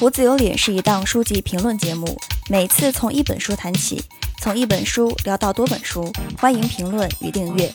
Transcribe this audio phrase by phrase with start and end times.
[0.00, 2.18] 胡子有脸是一档书籍评论节目，
[2.50, 4.02] 每次从一本书谈起，
[4.40, 7.72] 从一本书聊到多本书，欢迎评论与订阅。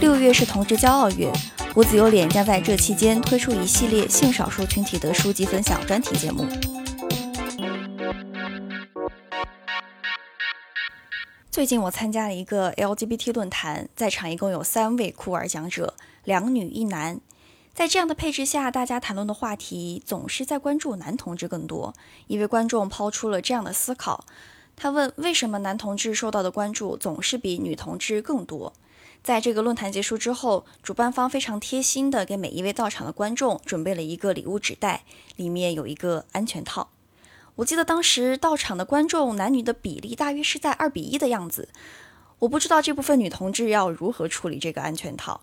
[0.00, 1.32] 六月是同志骄傲月，
[1.72, 6.44] 胡子有脸将在这期间推出一系列性少数群体的书籍分享专题节目。
[11.50, 15.94] 最近我参加了一个 LGBT 论坛，在场一共有三位酷儿讲者，
[16.24, 17.20] 两女一男。
[17.76, 21.92] 在这样的配置下，大家谈论的话题总是在关注男同志更多。
[22.26, 24.24] 一位观众抛出了这样的思考，
[24.74, 28.72] 他问：为什么男同志受到的关注总是比女同志更多？
[29.22, 35.04] 在这个论坛结束之后，主办方非常贴心的给每一位到场的观众准备了一个礼物纸袋，
[35.36, 36.88] 里面有一个安全套。
[37.56, 41.68] 我记得当时到场的观众男女的比例大约是在二比一的样子。
[42.38, 45.42] 我不知道这部分女同志要如何处理这个安全套。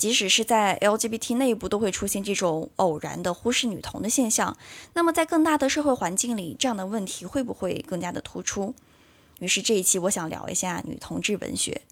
[0.00, 4.56] 即使是在 LGBT 内部，都会出现这种偶然的忽视女同的现象。
[4.94, 8.74] 那么，在更大的社会环境里，这样的问题会不会更加的突出？
[9.40, 11.82] 于是这一期我想聊一下女同志文学。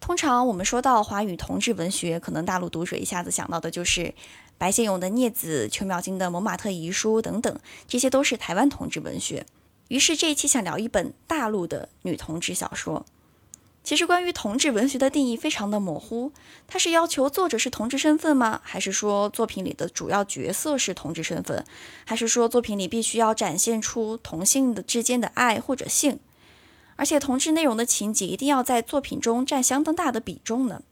[0.00, 4.14] 通常我们说到华语同志文学，可能大陆读者一下子想到的就是
[4.56, 9.44] 白先勇的《孽子》、邱妙金的《蒙马特遗书》等等，这些都是台湾同志文学。
[9.88, 13.04] 于是这一期想聊一本大陆的女同志小说。
[13.88, 16.30] 其实，关于同志文学的定义非常的模糊。
[16.66, 18.60] 它是要求作者是同志身份吗？
[18.62, 21.64] 还是说作品里的主要角色是同志身份？
[22.04, 26.20] 还是说作品里必须要展现出同性的之间的爱或者性？
[26.96, 30.82] 而且，同志内容的情节一定要在作品中占相当大的比重呢？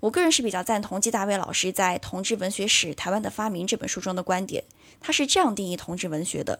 [0.00, 4.64] 我个人是比较赞同季大卫老师在《同志文学史：台湾的发明》这本书中的观点。
[5.00, 6.58] 他是这样定义同志文学的：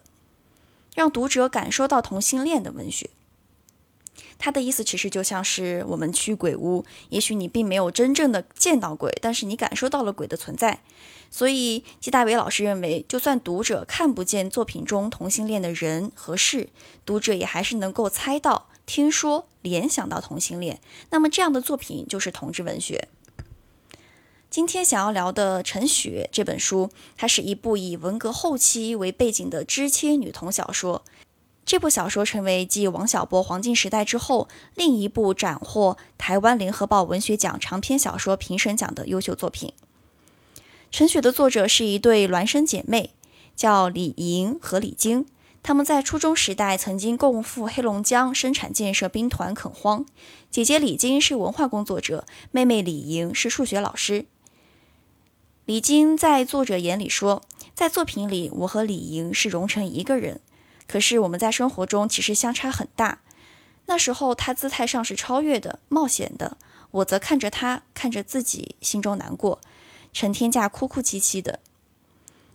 [0.94, 3.10] 让读者感受到同性恋的文学。
[4.38, 10.80] 他的意思其实就像是我们去鬼屋，也许你并没有真正的见到鬼，但是你感受到了鬼的存在。
[11.30, 16.68] 所以季大伟老师认为，就算读者看不见作品中同性恋的人和事，
[17.04, 20.80] 读者也还是能够猜到、听说、联想到同性恋。
[21.10, 23.08] 那么这样的作品就是同志文学。
[24.48, 31.04] 今天想要聊的《陈雪》这本书，它是一部以文革后期为背景的知青女童小说。
[31.66, 34.46] 这部小说成为继王小波黄金时代之后
[34.76, 39.72] 另一部斩获台湾联合报文学奖长篇小说评审奖的优秀作品。
[40.92, 43.10] 陈雪的作者是一对孪生姐妹，
[43.56, 45.26] 叫李莹和李晶。
[45.64, 50.06] 他们在初中时代曾经共赴黑龙江生产建设兵团垦荒。
[50.48, 54.26] 姐姐李晶是文化工作者，妹妹李莹是数学老师。
[55.64, 57.42] 李晶在作者眼里说，
[57.74, 60.40] 在作品里，我和李莹是融成一个人。
[60.86, 63.20] 可是我们在生活中其实相差很大。
[63.86, 66.56] 那时候他姿态上是超越的、冒险的，
[66.90, 69.60] 我则看着他，看着自己，心中难过，
[70.12, 71.60] 成天架哭哭啼啼的，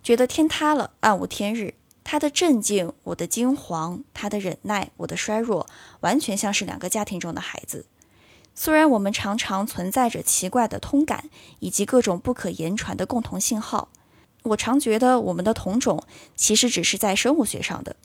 [0.04, 1.76] 觉得天塌了，暗无天日。
[2.04, 5.68] 他的镇静，我的惊惶；他的忍耐，我的衰弱，
[6.00, 7.86] 完全像是两个家庭中的孩子。
[8.56, 13.90] 虽然我们常常存在着奇怪的通感，以及各种不可言传的共同信号，
[14.44, 16.04] 我常觉得我们的同种
[16.36, 17.96] 其实只是在生物学上的。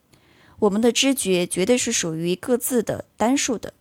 [0.60, 3.74] 我们的知觉绝对是属于各自的单数的，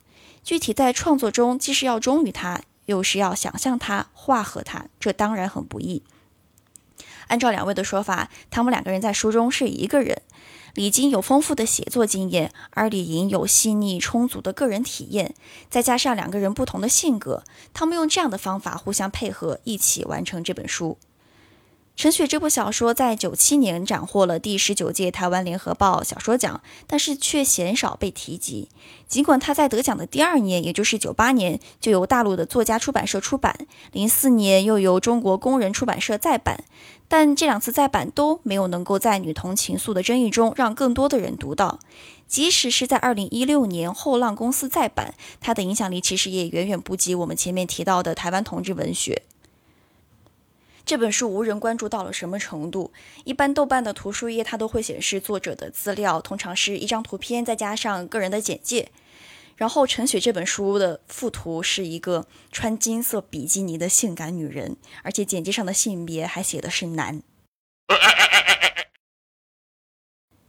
[0.43, 6.03] 具体在创作中，既是要忠于它，又是要想象它、化合它，这当然很不易。
[7.27, 10.21] 按照两位的说法，他们两个人在书中是一个人。
[10.75, 15.33] 李晶有丰富的写作经验，而李莹有细腻充足的个人体验，
[15.69, 20.97] 再加上两个人不同的性格，他们用这样的方法互相配合，一起完成这本书。
[21.95, 28.67] 陈雪这部小说在九七年斩获了第十九届台湾联合报小说奖，但是却鲜少被提及。
[29.07, 36.65] 尽管他在得奖的第二年，也就是九八年，就由大陆的作家出版社出版，零四年又由中国工人出版社再版，
[37.07, 41.79] 但这两次再版都没有能够在女同情愫的争议中让更多的人读到。
[42.27, 49.21] 即使是在二零一六年后浪公司再版，它的影响力其实也远远不及我们前面提到的台湾同志文学。
[50.85, 52.93] 这本书无人关注到了什么程度？
[53.23, 58.91] 一般豆瓣的图书页它都会显示作者的资料，通常是一张图片再加上个人的简介。
[59.55, 67.23] 然后陈雪这本书的附图是一个穿金色比基尼的性感女人，而且简介上的性别还写的是男。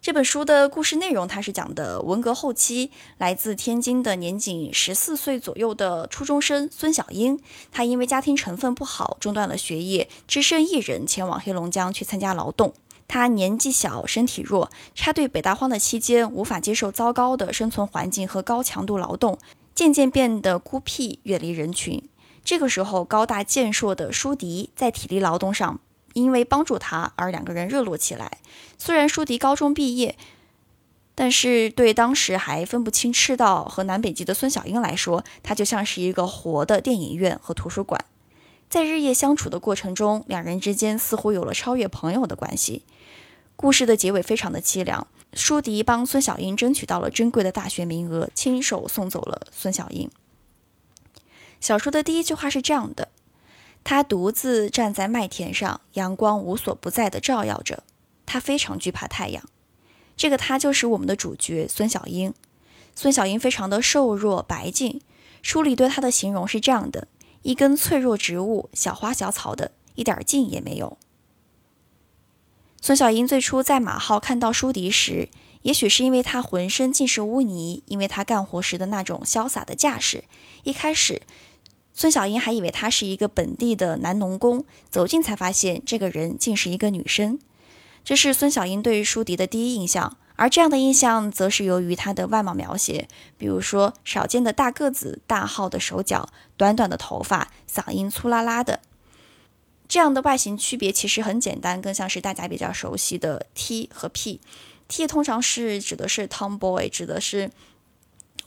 [0.06, 7.40] 这本书的故事内容，它是讲的文革后期，来自天津的年仅十四岁左右的初中生孙小英，
[7.72, 12.72] 她因为家庭成分不好，中断了学业，只身一人前往黑龙江去参加劳动。
[13.08, 19.36] 她年纪小，身体弱，插队北大荒的期间，无法接受糟糕的生存环境和高强度劳动，
[19.74, 22.00] 渐渐变得孤僻，远离人群。
[22.44, 25.80] 这个时候，高大健硕的舒迪在体力劳动上
[26.16, 28.38] 因为帮助他而两个人热络起来。
[28.78, 30.16] 虽然舒迪高中毕业，
[31.14, 38.02] 但是对当时还分不清赤道和南北极的孙小英来说，他就像是一个活的电影院和图书馆。
[38.70, 42.82] 在日夜相处的过程中，两人之间似乎有了超越朋友的关系。
[43.54, 50.10] 故事的结尾非常的凄凉，舒迪帮孙小英争取到了珍贵的大学名额，亲手送走了孙小英。
[51.60, 53.08] 小说的第一句话是这样的
[53.88, 57.84] ：“他独自站在麦田上，阳光无所不在的照耀着，
[58.26, 59.48] 他非常惧怕太阳。”
[60.16, 62.34] 这个他就是我们的主角孙小英。
[62.96, 65.00] 孙小英非常的瘦弱白净，
[65.40, 67.06] 书里对她的形容是这样的。
[67.42, 70.98] 一根脆弱植物，小花小草的，一点劲也没有。
[72.80, 75.28] 孙小英最初在马号看到舒迪时，
[75.62, 80.24] 也许是因为他浑身尽是污泥，因为他干活时的那种潇洒的架势。
[80.64, 81.22] 一开始，
[81.98, 87.38] 孙小英还以为他是一个本地的男农工，走近才发现这个人竟是一个女生。
[88.04, 90.18] 这是孙小英对于舒迪的第一印象。
[90.34, 93.08] 而这样的印象，则是由于他的外貌描写，
[93.38, 96.28] 比如说少见的大个子、大号的手脚、
[96.58, 98.80] 短短的头发、嗓音粗拉拉的。
[99.88, 104.42] 这样的外形区别其实很简单，更像是大家比较熟悉的 T 和 P。
[104.86, 107.50] T 通常是指的是 Tomboy，指的是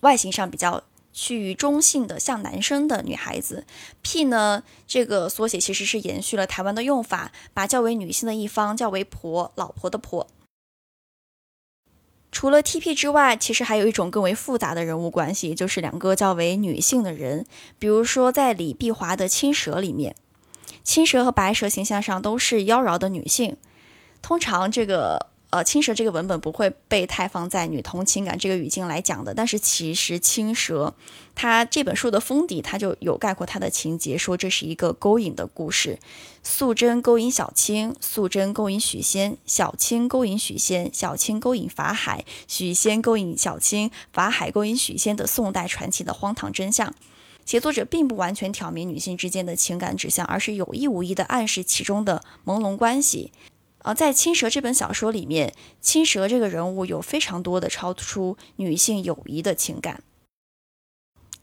[0.02, 3.66] 外形上比较趋于中性的，像男生的女孩子。
[4.02, 10.28] P 呢，这个缩写其实是延续了台湾的用法，把较为女性的一方叫为婆，老婆的婆。
[12.32, 17.46] 除了 T.P 之外，其实还有一种更为复杂的人物关系，就是两个较为女性的人。
[17.80, 20.16] 比如说，在李碧华的《青蛇》里面，
[20.84, 23.58] 青蛇和白蛇形象上都是妖娆的女性。
[24.22, 25.30] 通常这个。
[25.52, 30.94] 呃，青蛇这个文本不会被太放在女同情感这个语境来讲的，但是其实青蛇，
[31.34, 35.98] 它这本书的封底它就有概括它的情节，说这是一个勾引的故事。
[36.44, 46.94] 素贞勾引小青，素贞勾引许仙，小青勾引许仙，小青勾引法海，许仙勾引小青，法海勾引许仙的宋代传奇的荒唐真相。
[47.44, 53.32] 写作者并不完全挑明女性之间的情感指向，而是有意无意地暗示其中的朦胧关系。
[53.94, 60.04] 在《青蛇》这本小说里面，青蛇这个人物有非常多的超出女性友谊的情感。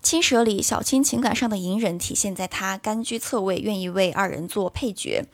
[0.02, 5.24] 青蛇里，小青情感上的隐忍体现在她甘居侧位，愿意为二人做配角。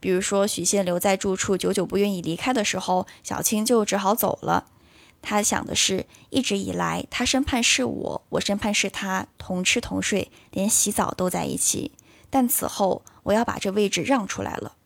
[0.00, 4.66] 比如说，许仙留在住处，久久不愿意离开的时候，小青就只好走了。
[5.20, 11.92] 他想的是，一直以来，他生怕是我，我生怕是他，同吃同睡，连洗澡都在一起。
[12.30, 14.76] 但此后，我要把这位置让出来了。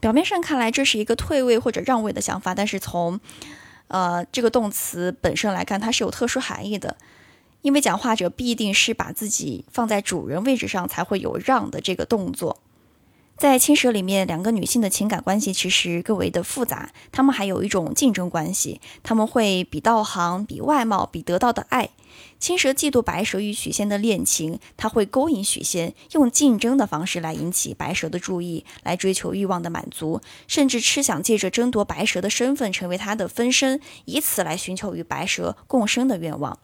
[0.00, 3.18] 表面上看来这是一个退位或者让位的想法，但是从，
[3.88, 6.96] 呃，这个动词本身来看，它是有特殊含义的，
[7.62, 12.60] 因为讲话者必定是把自己放在主人位置上，才会有让的这个动作。
[13.36, 21.90] 在青蛇里面，两个女性的情感关系其实更为的复杂，她们还有一种竞争关系，她们会比道行、比外貌、比得到的爱。
[22.38, 36.58] 青蛇嫉妒白蛇与许仙的恋情，他会勾引许仙，用竞争的方式来引起白蛇的注意，来追求欲望的满足，甚至痴想借着争夺白蛇的身份成为他的分身，以此来寻求与白蛇共生的愿望。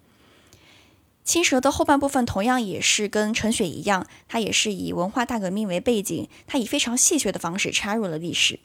[1.24, 8.60] 青蛇的后半部分同样也是跟陈雪一样，它也是以文化大革命为背景，它以非常戏谑的方式插入了历史。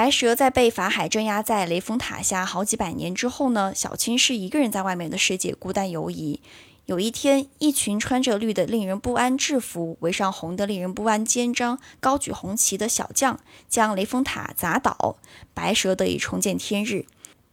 [0.00, 6.40] 白蛇在被法海镇压在雷峰塔下好几百年之后呢，小青是一个人在外面的世界孤单游移。
[6.86, 13.38] 有一天，一群穿着绿的令人不安制服、围上红的令人不安肩章、高举红旗的小将
[13.68, 15.18] 将雷峰塔砸倒，
[15.52, 17.04] 白蛇得以重见天日。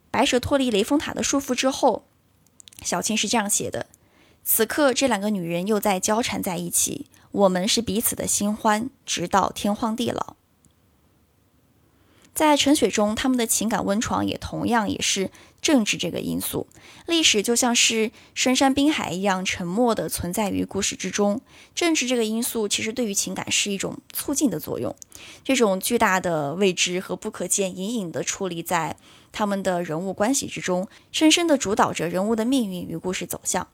[0.09, 2.05] 白蛇脱离雷峰塔的束缚之后。
[2.81, 3.87] 小青是这样写的：
[4.45, 10.37] 此刻，这两个女人又在交缠在一起，我们是彼此的新欢，直到天荒地老。
[12.37, 16.67] 在陈雪中，他们的情感温床也同样也是政治这个因素。
[17.07, 21.41] 历史就像是深山滨海一样，沉默的存在于故事之中。
[21.73, 24.95] 政治这个因素其实对于情感是一种促进的作用。
[25.43, 28.97] 这种巨大的未知和不可见，隐隐的矗立在
[29.31, 33.67] 他们的人物关系之中，深深的主导着人物的命运与故事走向。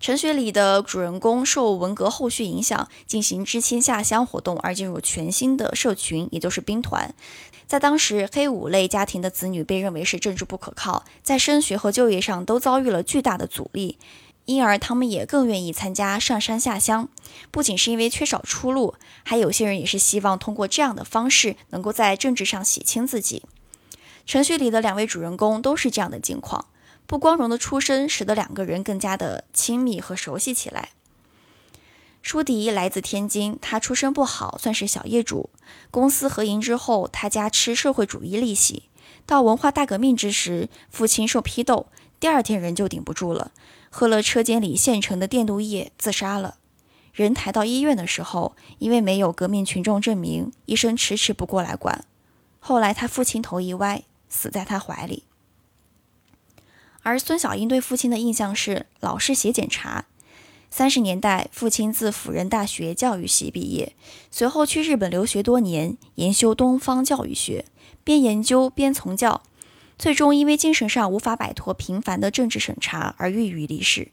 [0.00, 7.14] 陈雪里的主人公受文革后续影响，进行知青下乡活动，而进入全新的社群，也就是兵团。
[7.66, 13.98] 在当时，黑五类家庭的子女被认为是政治不可靠，在升学和就业上都遭遇了巨大的阻力，
[14.46, 17.10] 因而他们也更愿意参加上山下乡。
[17.50, 23.42] 不仅是因为缺少出路，还有些人也是希望通过这样的方式，能够在政治上洗清自己。
[24.24, 26.64] 陈雪里的两位主人公都是这样的境况。
[27.10, 30.90] 不光荣的出身，使得两个人更加的亲密和熟悉起来。
[32.22, 35.50] 舒迪来自天津，他出身不好，算是小业主。
[35.90, 38.84] 公司合营之后，他家吃社会主义利息。
[39.26, 41.88] 到文化大革命之时，父亲受批斗，
[42.20, 43.50] 第二天人就顶不住了，
[43.90, 46.58] 喝了车间里现成的电镀液，自杀了。
[47.12, 52.04] 人抬到医院的时候，因为没有革命群众证明，医生迟迟不过来管。
[52.60, 55.24] 后来他父亲头一歪，死在他怀里。
[57.02, 60.06] 而孙小英对父亲的印象是老是写检查。
[60.70, 63.96] 三十年代，父亲自辅仁大学教育系毕业，
[64.30, 67.64] 随后去日本留学多年，研修东方教育学，
[68.04, 69.42] 边研究边从教，
[69.98, 74.12] 最终因为精神上无法摆脱频繁的政治审查而郁郁离世。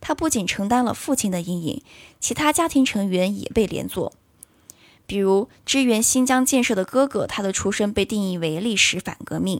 [0.00, 1.82] 他不仅承担了父亲的阴影，
[2.18, 4.14] 其他家庭成员也被连坐。
[5.06, 9.58] 比如支援新疆建设的哥哥，他的出身被定义为历史反革命；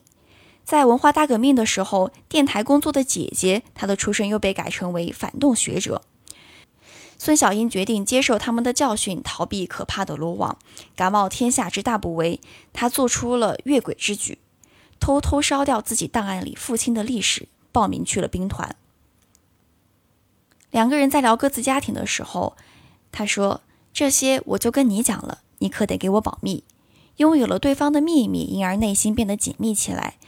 [0.69, 6.03] 在文化大革命的时候，电台工作的姐姐，她的出身又被改成为反动学者。
[7.17, 10.59] 孙小英决定接受他们的教训，逃避可怕的罗网，
[10.95, 12.39] 敢冒天下之大不韪。
[12.75, 14.37] 他做出了越轨之举，
[15.01, 18.77] 偷偷烧掉自己档案里父亲的历史，报名去了兵团。
[20.71, 22.59] 两个人在聊各自家庭的时候，
[23.11, 23.63] 他说
[23.95, 26.63] ：“这些我就跟你讲了，你可得给我保密。”
[27.17, 30.19] 拥有了对方的秘密，因而内心变得紧密起来，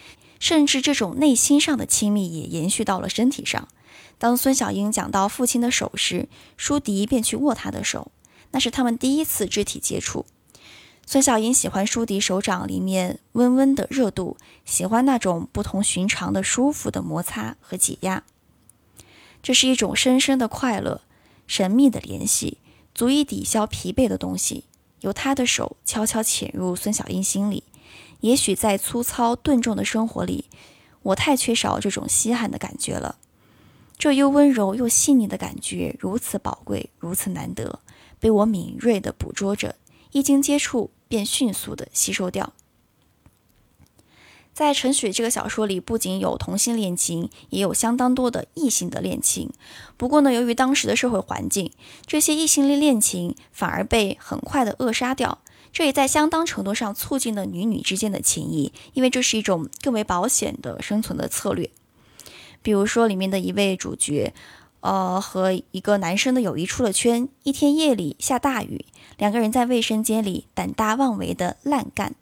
[0.41, 3.69] 甚至这种内心上的亲密也延续到了身体上。
[4.19, 8.11] 当孙小英讲到父亲的手时，舒迪便去握他的手，
[8.51, 10.27] 那是他们第一次肢体接触。
[11.07, 18.25] 孙小英喜欢舒迪手掌里面温温的热度，喜欢那种不同寻常的舒服的摩擦和挤压。
[19.43, 21.01] 这是一种深深的快乐，
[21.47, 22.59] 神秘的联系，
[22.95, 24.65] 足以抵消疲惫的东西。
[25.01, 27.65] 由他的手悄悄潜入孙小英心里。
[28.21, 30.47] 也许在粗糙钝重的生活里，
[31.03, 33.17] 我太缺少这种稀罕的感觉了。
[33.99, 37.81] 这又温柔又细腻的感觉如此宝贵，如此难得，
[38.19, 39.77] 被我敏锐地捕捉着，
[40.13, 42.55] 一经接触便迅速地吸收掉。
[44.53, 49.51] 在陈雪这个小说里，不仅有同性恋情，也有相当多的异性的恋情。
[49.97, 51.73] 不过呢，由于当时的社会环境，
[52.05, 55.39] 这些异性恋恋情反而被很快的扼杀掉。
[55.73, 61.71] 这也在相当程度上促进了女女之间的情谊，因为这是一种更为保险的生存的策略。
[62.63, 64.35] 比如说，里面的一位主角，
[64.81, 67.29] 呃，和一个男生的友谊出了圈。
[67.43, 68.85] 一天夜里下大雨，
[69.17, 72.15] 两个人在卫生间里胆大妄为的烂干，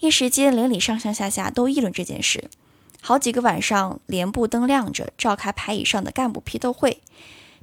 [0.00, 2.50] 一时间连里上上下下都议论这件事。
[3.00, 7.00] 好几个晚上，连部灯亮着，召开排椅上的干部批斗会，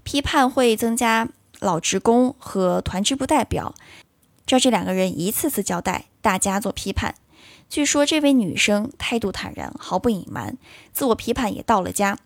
[0.03, 1.27] 批判会增加
[1.59, 3.75] 老职工和团支部代表，
[4.45, 7.15] 叫这两个人一次次交代，大家做批判。
[7.69, 10.57] 据说这位女生态度坦然，毫不隐瞒，
[10.91, 12.19] 自我批判也到了家。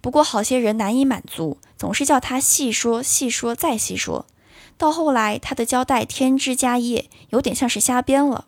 [0.00, 4.26] 不过好些人难以满足，总是叫她细说、细说再细说。
[4.76, 8.46] 到后来，她的交代添枝加叶，有点像是瞎编了。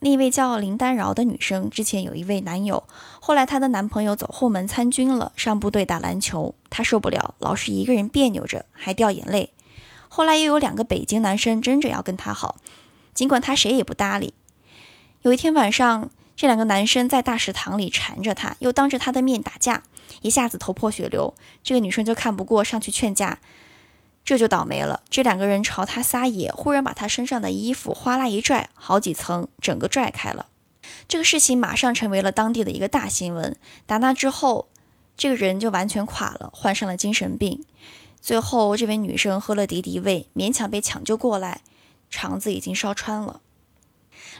[0.00, 2.84] 另一位叫林丹饶的女生，之前有一位男友，
[3.20, 9.53] 后来她的男朋友走后门参军了，上部队打篮球，她受不了，老是一个人别扭着，还掉眼泪。
[10.16, 12.58] 后来又有两个北京男生争着要跟她好，
[13.14, 14.32] 尽管她谁也不搭理。
[15.22, 19.82] 有一天晚上，这两个男生在大食堂里缠着她，又当着她的面打架，
[20.22, 21.34] 一下子头破血流。
[21.64, 23.40] 这个女生就看不过，上去劝架，
[24.24, 25.02] 这就倒霉了。
[25.10, 30.46] 这两个人朝她撒野，忽然把她身上的衣服哗啦一拽，好几层，整个拽开了。
[31.08, 33.56] 这个事情马上成为了当地的一个大新闻。
[33.84, 34.68] 打那之后，
[35.16, 37.64] 这个人就完全垮了，患上了精神病。
[38.24, 41.60] 最后，这位女生喝了敌敌畏，勉强被抢救过来，
[42.08, 43.42] 肠子已经烧穿了。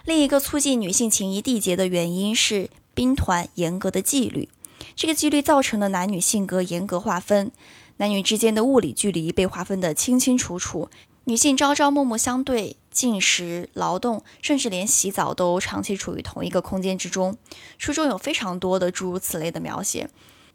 [0.06, 4.48] 另一个促进女性情谊缔结的原因是兵团严格的纪律，
[4.96, 7.52] 这个纪律造成了男女性格严格划分，
[7.98, 10.88] 男女之间的物理距离被划分得清清楚楚，
[11.24, 17.36] 女性朝朝暮暮相对，进食、劳动，甚至连洗澡都长期处于同一个空间之中。
[17.76, 20.08] 书中有非常多的诸如此类的描写。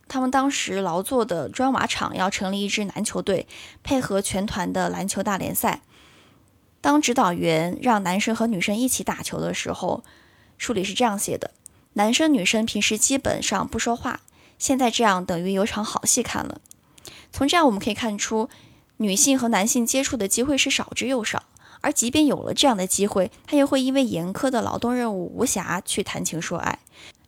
[0.10, 3.48] 他们当时劳作的砖瓦厂要成立一支篮球队，
[3.84, 5.82] 配合全团的篮球大联赛。
[6.82, 10.04] 当指导员让男生和女生一起打球的时候，
[10.58, 11.52] 书里是这样写的：
[11.94, 14.22] 男生女生平时基本上不说话，
[14.58, 16.60] 现在这样等于有场好戏看了。
[17.32, 18.50] 从这样我们可以看出，
[18.98, 21.44] 女性和男性接触的机会是少之又少，
[21.82, 26.80] 而即便有了这样的机会，他又会因为严苛的劳动任务无暇去谈情说爱。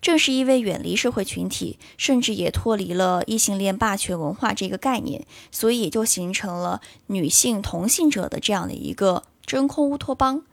[0.01, 9.24] 正是因为远离社会群体，甚至也脱离了异性恋霸权文化这个概念，所以也就形成了女性同性者的这样的一个。
[9.43, 10.43] 真空乌托邦，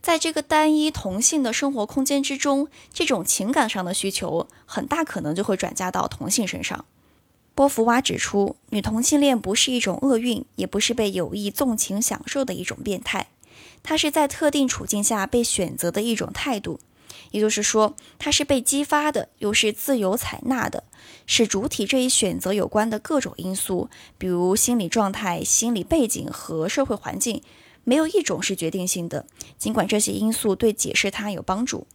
[0.00, 6.84] 在这个单一同性的生活空间之中，这种情感上的需求很大可能就会转嫁到同性身上。
[7.54, 13.26] 波伏娃指出，女同性恋不是一种厄运，也不是被有意纵情享受的一种变态，
[13.82, 16.80] 它是在特定处境下被选择的一种态度。
[17.30, 20.84] 也就是说，它是被激发的，又是自由采纳的，
[21.26, 27.42] 是主体这一选择有关的各种因素，比如心理状态、心理背景和社会环境，
[27.84, 29.26] 没有一种是决定性的。
[29.58, 31.86] 尽管这些因素对解释它有帮助，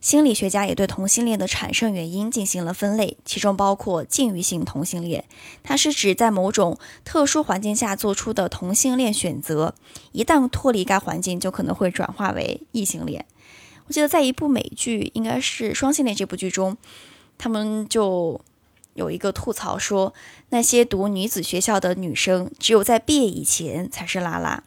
[0.00, 5.24] 心理学家也对同性恋的产生原因进行了分类，其中包括禁欲性同性恋，
[5.62, 9.74] 它是指在某种特殊环境下做出的同性恋选择，
[10.12, 13.26] 一旦脱离该环境，就可能会转化为异性恋。
[13.88, 16.76] 我记得在一部美剧，应该是《双性恋》这部剧中，
[17.38, 18.40] 他们就
[18.92, 20.12] 有一个吐槽说，
[20.50, 24.62] 那些读女子学校的女生，只有在毕业以前才是拉拉。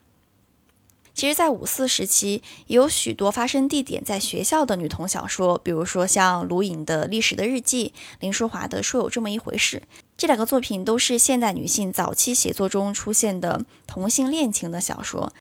[1.14, 9.78] 其实，在五四时期，也有许多发生地点在学校的女同小说，比如说像卢颖的《历史的日记》，林淑华的《说有这么一回事》，
[10.18, 15.32] 这两个作品都是现代女性早期写作中出现的同性恋情的小说。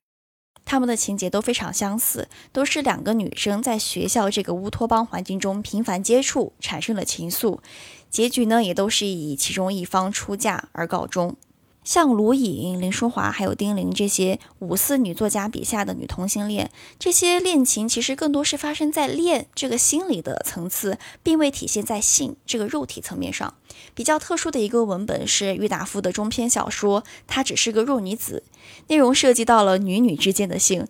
[0.70, 7.58] 他们的情节都非常相似，都是两个女生在学校这个乌托邦环境中频繁接触，产生了情愫，
[8.08, 11.34] 结局呢也都是以其中一方出嫁而告终。
[11.82, 23.54] 像卢颖、林淑华还有丁玲这些五四女作家笔下的女同性恋，这些恋情其实更多是发生在恋这个心理的层次，并未体现在性这个肉体层面上。
[23.94, 28.44] 比较特殊的一个文本是郁达夫的中篇小说《她只是个弱女子》，
[28.88, 30.86] 内容涉及到了女女之间的性。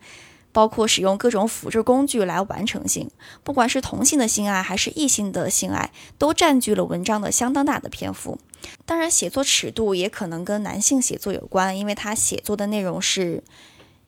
[0.53, 3.11] 包括使用各种辅助工具来完成性，
[3.45, 8.39] 不管是同性的性爱还是异性的性爱，都占据了文章的相当大的篇幅。
[8.85, 13.43] 当然，写作尺度也可能跟男性写作有关，因为他写作的内容是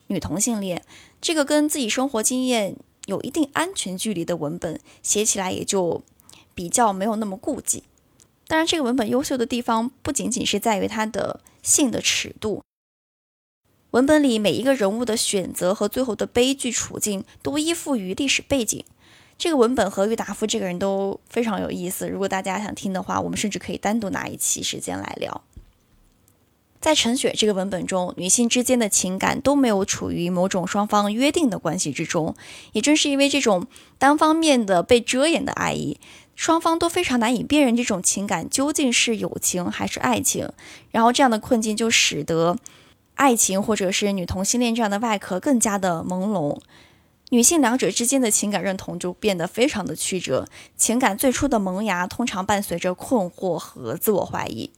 [0.07, 0.83] 女同性恋，
[1.21, 6.03] 这个跟自己生活经验有一定安全距离的文本，写起来也就
[6.53, 7.83] 比较没有那么顾忌。
[8.47, 12.61] 当然，这个文本优秀的地方不仅仅是在于它的性的尺度。
[13.93, 18.83] 文本里每一个人物的选择和最后的悲剧处境都依附于历史背景。
[19.37, 22.09] 这个文本和郁达夫这个人都非常有意思。
[22.09, 25.43] 如果大家想听的话，我们甚至可以单独拿一期时间来聊。
[26.81, 32.35] 在陈雪这个文本中，女性之间的情感都没有处于某种双方约定的关系之中。
[32.71, 33.67] 也正是因为这种
[33.99, 35.99] 单方面的被遮掩的爱意，
[36.35, 40.51] 双方都非常难以辨认这种情感究竟是友情还是爱情。
[40.89, 42.57] 然后这样的困境就使得。
[43.15, 46.59] 爱情或者是女同性恋这样的外壳更加的朦胧，
[47.29, 50.47] 女性两者之间的情感认同就变得非常的曲折。
[50.75, 54.71] 情感最初的萌芽通常伴随着困惑和自我怀疑，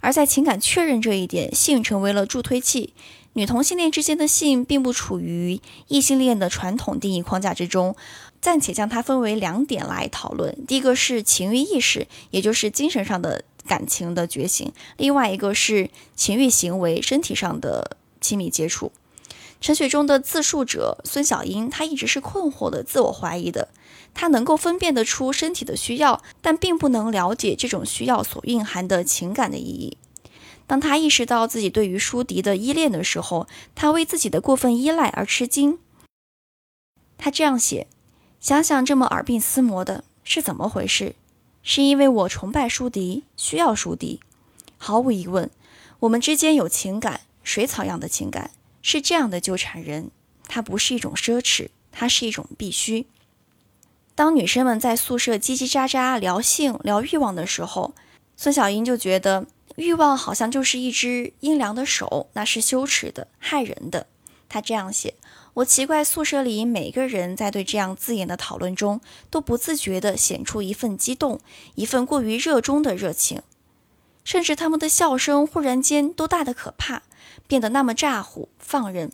[0.00, 2.94] 而在情感确认这一点，性成为了助推器。
[3.34, 7.96] 女同性恋之间的性并不处于异性恋的传统定义框架之中，
[8.40, 10.64] 暂且将它分为两点来讨论。
[10.66, 13.42] 第一个是情欲意识，也就是精神上的。
[13.66, 18.92] 感情的觉醒，另外一个是情欲行为，身体上的亲密接触。
[19.60, 23.68] 陈雪中的自述者孙小英，她一直是困惑的、自我怀疑的。
[24.12, 29.96] 她能够分辨得出身体的需要，但并不能了解这种需要所蕴含的情感的意义。
[30.66, 35.78] 当她意识到自己对于舒迪的依恋的时候，她为自己的过分依赖而吃惊。
[37.16, 37.86] 她这样写：
[38.40, 41.14] 想想这么耳鬓厮磨的是怎么回事？
[41.62, 44.20] 是因为我崇拜舒迪，需要舒迪。
[44.78, 45.50] 毫无疑问，
[46.00, 48.50] 我们之间有情感，水草样的情感，
[48.82, 50.10] 是这样的纠缠人。
[50.48, 53.06] 它不是一种奢侈，它是一种必须。
[54.14, 57.94] 当女生们在宿舍叽叽喳喳聊性、聊欲望的时候，
[58.36, 59.46] 孙小英就觉得
[59.76, 64.06] 欲望好像就是一只阴凉的手，那是羞耻的、害人的。
[64.48, 65.14] 她这样写。
[65.54, 71.40] 我奇怪，宿舍里每个人在对这样字眼的讨论中，都不自觉地显出一份激动，
[71.74, 73.42] 一份过于热衷的热情，
[74.24, 77.02] 甚至他们的笑声忽然间都大得可怕，
[77.46, 79.12] 变得那么咋呼放任。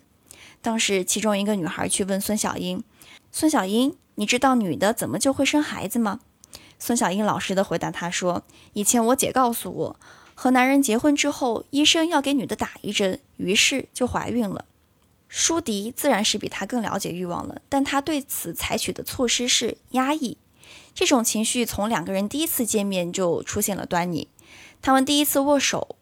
[0.62, 2.84] 当时，其中一个女孩去问孙小英
[3.32, 6.20] ：“孙小英，你知道女的怎么就会生孩子吗？”
[6.78, 10.00] 孙小英老实的回答她说：“以前我姐告诉我，
[10.36, 14.64] 和男人结婚之后，医生要给女的打一针，于是就怀孕了。”
[15.28, 20.38] 舒迪自然是比他更了解欲望了，但他对此采取的措施是压抑。
[20.94, 24.28] 这种情绪从两个人第一次见面就出现了端倪。
[24.80, 25.96] 他们第一次握手，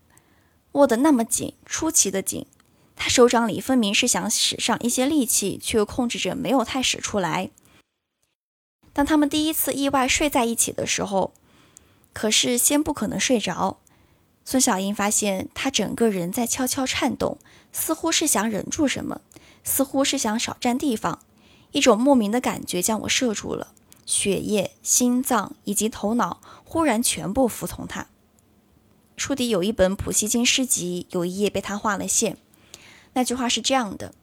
[0.72, 2.46] 握得那么紧，出奇的紧。
[2.94, 7.50] 他手掌里分明是想使上一些力气，却又控制着没有太使出来。
[8.92, 11.32] 当他们第一次意外睡在一起的时候，
[12.14, 13.78] 可是先不可能睡着。
[14.44, 17.36] 孙小英发现他整个人在悄悄颤动。
[17.78, 19.20] 似乎是想忍住什么，
[19.62, 21.18] 似乎是想少占地方，
[21.72, 23.68] 一种莫名的感觉将我摄住了，
[24.06, 28.06] 血液、心脏以及头脑忽然全部服从他。
[29.18, 32.38] 书底有一本普希金诗集，有一页被他画了线。
[33.12, 34.14] 那句话是这样的：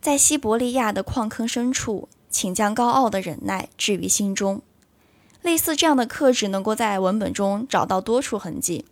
[0.00, 4.62] 在西伯利亚的矿坑深处，请将高傲的忍耐置于心中。
[5.42, 8.86] 类似这样的克制，能够在文本中找到多处痕迹。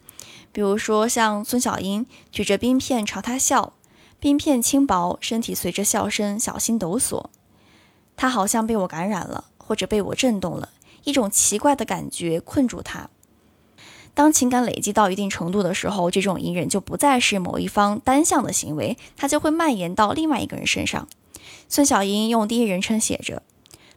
[0.51, 3.75] 比如说，像孙小英举着冰片朝他笑，
[4.21, 7.27] 冰片轻薄，身体随着笑声小心抖擞。
[8.17, 10.71] 他好像被我感染了，或者被我震动了，
[11.05, 13.11] 一种奇怪的感觉困住他。
[14.15, 21.07] 当情感累积到一定程度的时候，这种隐忍就不再是某一方单向的行为，它就会蔓延到另外一个人身上。
[21.69, 23.45] 孙小英用第一人称写着：“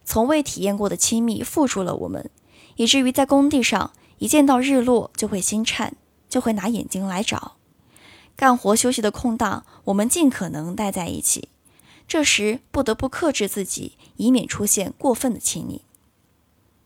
[0.06, 2.30] 从未体验过的亲密缚住了我们，
[2.76, 5.96] 以至于在工地上一见到日落就会心颤，
[6.28, 7.56] 就会拿眼睛来找。
[8.36, 11.48] 干活休息的空档，我们尽可能待在一起。
[12.08, 15.82] 这时不得不克制自己，以免出现过分的亲昵。”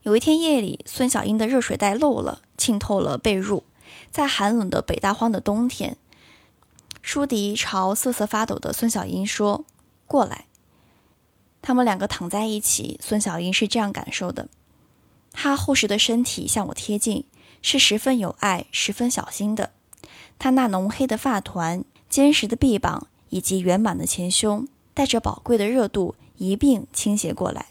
[0.02, 2.42] 有一天夜里，孙小英的热水袋漏了。
[2.56, 3.64] 浸透了被褥，
[4.10, 5.98] 在寒冷的北大荒的冬天，
[7.02, 9.66] 舒迪朝瑟瑟发抖的孙小英说
[10.08, 10.46] ：“过来。”
[11.60, 14.48] 他们两个躺在一起，孙小英是这样感受的：
[15.32, 17.26] 他厚实的身体向我贴近，
[17.60, 19.72] 是十分有爱、十分小心的。
[20.38, 27.66] 他那浓黑的发团、坚实的臂膀以及圆满的前胸，带着宝贵的热度一并倾斜过来。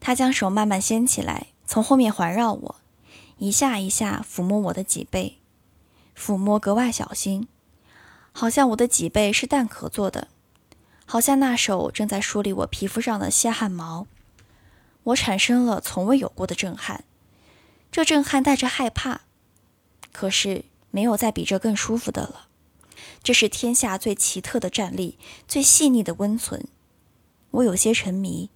[0.00, 2.76] 他将手慢慢掀起来，从后面环绕我。
[3.38, 5.38] 一下一下抚摸我的脊背，
[6.16, 7.46] 抚摸格外小心，
[8.32, 10.26] 好像我的脊背是蛋壳做的，
[11.06, 14.08] 好像那手正在梳理我皮肤上的细汗毛。
[15.04, 17.04] 我产生了从未有过的震撼，
[17.92, 19.20] 这震撼带着害怕，
[20.10, 22.48] 可是没有再比这更舒服的了。
[23.22, 26.66] 这是天下最奇特的站立，最细腻的温存。
[27.50, 28.50] 我有些沉迷，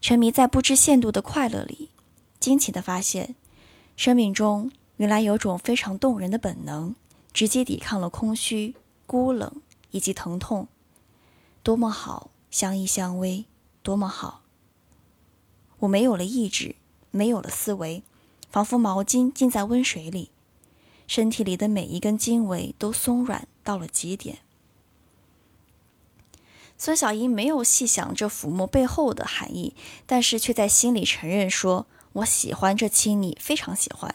[0.00, 1.90] 沉迷在不知限度的快乐里，
[2.38, 3.34] 惊奇地发现。
[3.96, 6.94] 生命中原来有种非常动人的本能，
[7.32, 8.74] 直接抵抗了空虚、
[9.06, 10.68] 孤冷以及疼痛，
[11.62, 13.44] 多么好，相依相偎，
[13.82, 14.42] 多么好！
[15.78, 16.76] 我没有了意志，
[17.10, 18.02] 没有了思维，
[18.50, 20.30] 仿佛毛巾浸在温水里，
[21.06, 24.38] 身体里的每一根经纬都松软到了极点。
[26.76, 29.74] 孙小英没有细想这抚摸背后的含义，
[30.06, 31.86] 但是却在心里承认说。
[32.14, 34.14] 我喜欢这亲昵，非常喜欢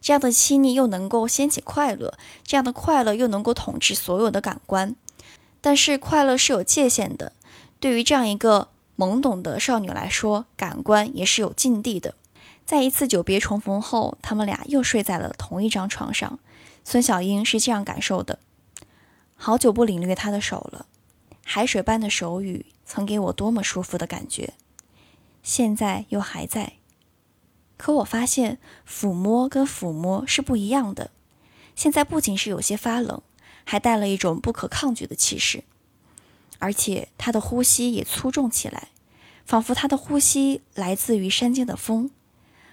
[0.00, 4.96] 这样的亲昵，又能够掀起快乐，这样的快乐又能够统治所有的感官。
[5.60, 7.30] 但是快乐是有界限的，
[7.78, 12.16] 对于这样一个懵懂的少女来说，感官也是有禁地的。
[12.66, 16.40] 在一次久别重逢后，他们俩又睡在了同一张床上。
[16.82, 18.40] 孙小英是这样感受的：
[19.36, 20.86] 好久不领略他的手了，
[21.44, 24.54] 海水般的手语曾给我多么舒服的感觉，
[25.44, 26.72] 现在又还在。
[27.76, 31.12] 可我发现，抚摸跟抚摸是不一样的。
[31.76, 33.22] 现在不仅是有些发冷，
[33.64, 35.62] 还带了一种不可抗拒的气势，
[36.58, 38.88] 而且他的呼吸也粗重起来，
[39.44, 42.10] 仿佛他的呼吸来自于山间的风，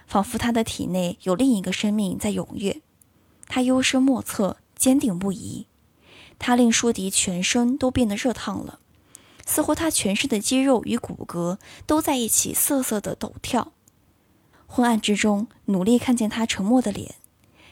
[0.06, 2.80] 仿佛他的体内有另一个生命在踊跃。
[3.46, 5.66] 他幽深莫测，坚定不移。
[6.38, 8.80] 他令舒迪全身都变得热烫了，
[9.46, 13.72] 似乎他全身的肌肉与骨骼都在一起瑟瑟的抖跳。
[14.66, 17.14] 昏暗之中，努力看见他沉默的脸，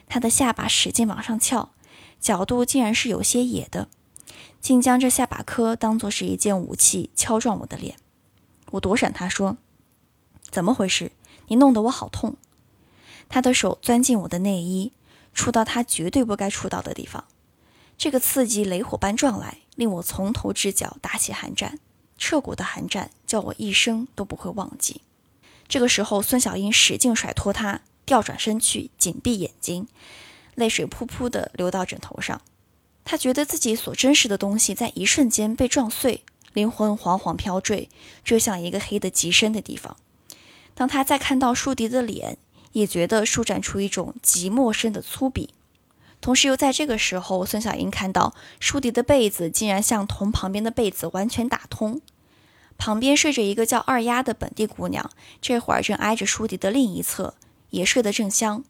[0.06, 1.70] 他的下巴使劲往上翘，
[2.20, 3.88] 角度竟然是有些野的，
[4.60, 7.96] 竟将这下巴颏当作是一件武器敲撞我的脸。
[8.72, 9.56] 我躲闪他说
[10.50, 11.10] ：“怎么回事？
[11.52, 12.36] 你弄得我好痛。”
[13.28, 14.92] 他的手钻进我的内衣，
[15.34, 17.24] 触到他绝对不该触到的地方。
[17.98, 21.78] 这个刺激雷火般撞来，令我从头至脚打起寒战，
[22.16, 25.02] 彻骨的寒战，叫我一生都不会忘记。
[25.68, 29.86] 这个时候，孙小英使劲甩脱他，调转身去，紧闭眼睛，
[30.54, 32.40] 泪水噗噗地流到枕头上。
[33.04, 37.90] 他觉得自己所珍视的东西在一瞬间被撞碎，灵魂惶惶飘坠，
[38.24, 39.96] 坠向一个黑得极深的地方。
[40.74, 42.38] 当他再看到舒迪的脸，
[42.72, 45.48] 也觉得舒展出一种极陌生的粗鄙。
[46.20, 52.00] 同时，又在这个时候，孙小英看到舒迪的被子竟然像同旁边的被子完全打通。
[52.78, 57.34] 旁边睡着一个叫二丫的本地姑娘，这会儿正挨着舒迪的另一侧，
[57.70, 58.64] 也睡得正香。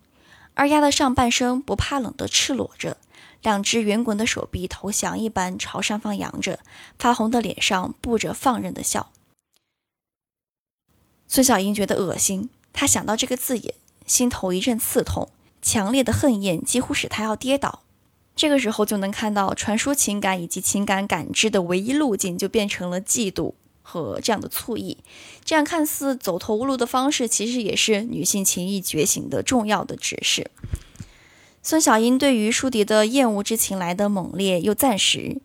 [0.54, 2.96] 二丫的上半身不怕冷的赤裸着，
[3.40, 6.58] 两只圆滚的手臂投降一般朝上方扬着，
[6.98, 9.11] 发红的脸上布着放任的笑。
[11.32, 13.72] 孙小英觉得恶心，她想到这个字眼，
[14.06, 15.30] 心头一阵刺痛，
[15.62, 17.84] 强烈的恨厌几乎使她要跌倒。
[18.36, 23.54] 这个时候就能看到传输情感以及情感感知的唯一路径，就变成了嫉妒。
[23.80, 24.98] 和这样的醋意，
[25.42, 30.50] 这样看似走投无路的方式，其实也是女性情谊觉醒的重要的指示。
[31.62, 35.40] 孙小英对于舒迪的厌恶之情来得猛烈又暂时。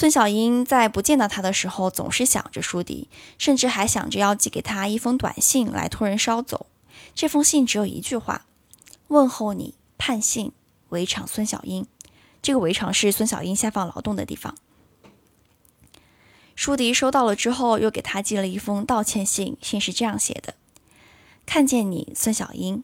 [0.00, 6.64] 孙小英在不见到他的时候，总是想着舒迪，甚至还想着要寄给他一封短信来托人捎走。
[7.14, 8.46] 这封信只有一句话
[9.08, 10.52] ：“问候你，盼信，
[10.88, 11.86] 围场孙小英。”
[12.40, 14.54] 这个围场是孙小英下放劳动的地方。
[16.56, 20.54] 舒迪收到了之后，又给他寄了一封道歉信，信是这样写的
[21.44, 22.82] ：“看见你，孙小英，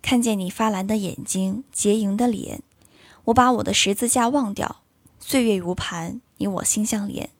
[0.00, 2.62] 看见你发蓝的眼睛，洁莹的脸，
[3.24, 4.82] 我把我的十字架忘掉。
[5.18, 7.30] 岁月如盘，你我心相连。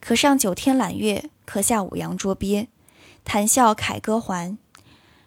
[0.00, 2.68] 可上九天揽月，可下五洋捉鳖，
[3.24, 4.56] 谈笑凯歌还。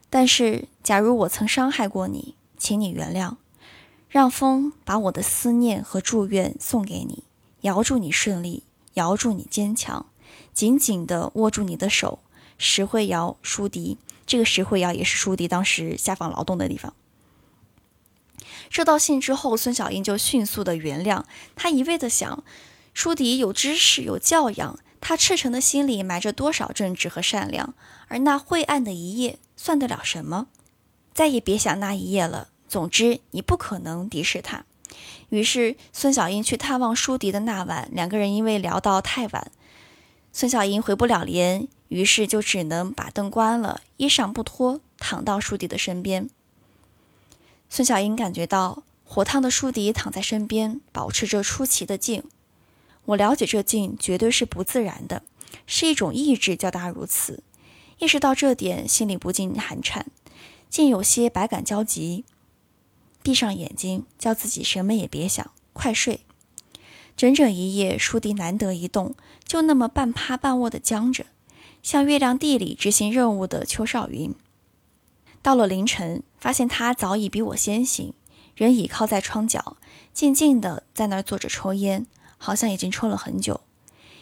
[0.09, 3.35] 但是，假如我曾伤害过你，请你原谅。”
[4.09, 7.25] 让风把我的思念和祝愿送给你，
[7.61, 8.63] 遥祝你顺利，
[8.95, 10.07] 遥祝你坚强，
[10.51, 12.17] 紧紧地握住你的手。
[12.57, 16.95] 石慧瑶、舒迪，这个石慧瑶也是舒迪当时下放劳动的地方。
[18.71, 21.23] 收到信之后，孙小英就迅速的原谅
[21.55, 22.43] 他，一味的想，
[22.99, 27.73] 舒迪有知识、有教养，他赤诚的心里埋着多少正直和善良，
[28.09, 30.47] 而那晦暗的一夜算得了什么？
[31.13, 32.49] 再也别想那一夜了。
[32.67, 34.65] 总之，你不可能敌视他。
[35.29, 39.49] 于是，孙小英去探望舒迪的那晚，两个人因为聊到太晚，
[40.33, 46.29] 孙小英回不了连，于是就只能把灯关了，衣裳不脱，躺到舒迪的身边。
[47.69, 52.25] 孙小英感觉到火烫的舒迪躺在身边，保持着出奇的静。
[53.09, 55.23] 我了解这静绝对是不自然的，
[55.65, 57.43] 是一种意志叫他如此。
[57.97, 60.05] 意识到这点，心里不禁寒颤，
[60.69, 62.23] 竟有些百感交集。
[63.23, 66.21] 闭上眼睛，叫自己什么也别想，快睡。
[67.17, 71.25] 整整一夜，舒迪难得一动，就那么半趴半卧的僵着，
[71.81, 74.33] 像月亮地里执行任务的邱少云。
[75.41, 78.13] 到了凌晨，发现他早已比我先醒，
[78.55, 79.77] 人倚靠在窗角，
[80.13, 82.05] 静静的在那儿坐着抽烟，
[82.39, 83.61] 好像已经抽了很久。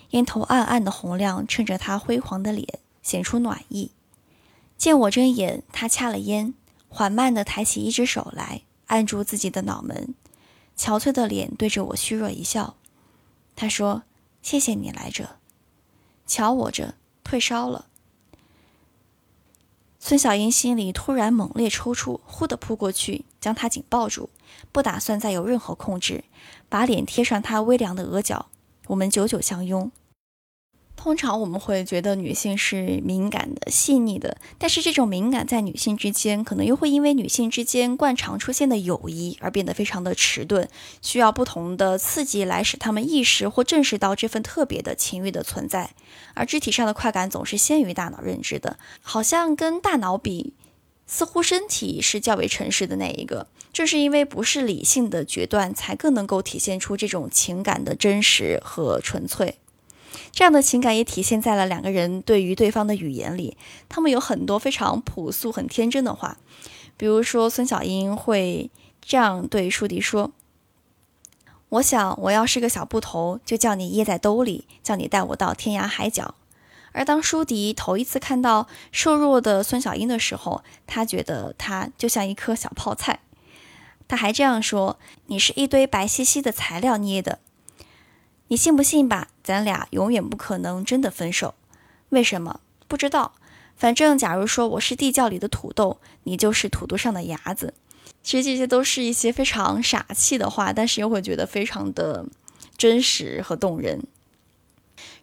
[0.09, 2.67] 烟头暗暗的红亮，衬着他辉煌的脸，
[3.01, 3.91] 显出暖意。
[4.77, 6.53] 见我睁眼，他掐了烟，
[6.89, 8.63] 缓慢地抬起一只手来。
[8.87, 10.15] 按住自己的脑门，
[10.77, 12.77] 憔悴的脸对着我虚弱一笑。
[13.53, 14.03] 他说
[14.41, 15.39] ：“谢谢你来着，
[16.25, 17.87] 瞧我这退烧了。”
[19.99, 24.29] 孙小英心里突然猛烈抽搐，忽地扑过去，将他紧抱住，
[24.71, 26.23] 不打算再有任何控制，
[26.69, 28.47] 把脸贴上他微凉的额角，
[28.87, 29.91] 我们久久相拥。
[30.95, 40.67] 通常我们会觉得女性是敏感的、细腻的，但是这种敏感在女性之间，可能又会因为女性之间惯常出现的友谊而变得非常的迟钝，
[41.03, 45.91] 需要不同的刺激来使她们意识或正视到这份特别的情欲的存在。
[46.33, 50.55] 而肢体上的快感总是先于大脑认知的，好像跟大脑比，
[51.07, 53.47] 似乎身体是较为诚实的那一个。
[53.73, 59.57] 正是因为不是理性的决断，才更能够体现出这种情感的真实和纯粹。
[60.31, 63.55] 这样的情感也体现在了两个人对于对方的语言里。
[63.87, 66.37] 他们有很多非常朴素、很天真的话，
[66.97, 70.31] 比如说孙小英会这样对舒迪说
[71.69, 76.33] ：“我想我要是个小布头，就叫你掖在兜里，叫你带我到天涯海角。”
[76.97, 83.19] 而当舒迪头一次看到瘦弱的孙小英的时候，他觉得她就像一颗小泡菜。
[84.07, 87.39] 他还这样说：“你是一堆白兮兮的材料捏的。”
[88.49, 89.27] 你信不信吧？
[89.43, 91.53] 咱俩永远不可能真的分手。
[92.09, 92.61] 为什么？
[92.87, 93.33] 不知道。
[93.75, 97.75] 反正，假如说我是地窖里的土豆，你就是土豆上的芽子。
[98.23, 102.25] 其实这些都是一些非常傻气的话，但是又会觉得非常的
[102.75, 104.07] 真实和动人。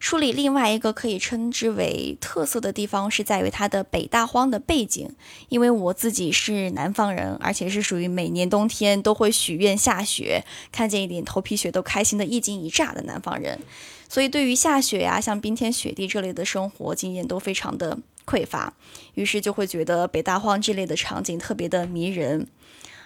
[0.04, 5.08] 书里另外一个可以称之为特色的地方，是在于它的北大荒的背景。
[5.48, 13.58] 因为我自己是南方人，而且是属于每年冬天都会许愿下雪，看见一点头皮雪都开心的一惊一乍的南方人，
[14.06, 18.74] 所以对于下雪呀、像冰天雪地这类的生活经验都非常的匮乏，
[19.14, 22.46] 于是就会觉得北大荒这类的场景特别的迷人。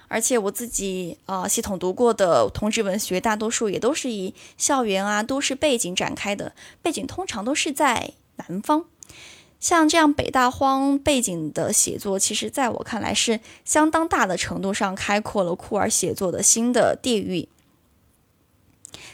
[0.09, 8.87] 而且我自己啊，系统读过的同志文学，大多数也都是以校园啊、都市背景展开的，背景通常都是在南方。
[9.61, 17.49] 像这样北大荒背景的写作，其实在我看来是相当大的程度上开阔了库尔写作的新的地域。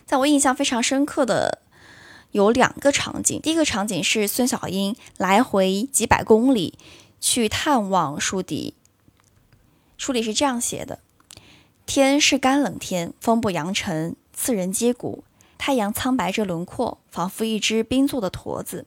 [0.07, 1.61] 在我印象非常深刻的
[2.33, 6.78] 有两个场景，第一个场景是孙小英来回几百公里
[7.20, 8.74] 去探望舒迪。
[9.96, 11.00] 书里是这样写的：
[11.87, 15.24] 天是干冷天，风不扬尘，刺人接骨。
[15.57, 18.85] 太阳苍白着轮廓，仿佛一只冰做的驼子。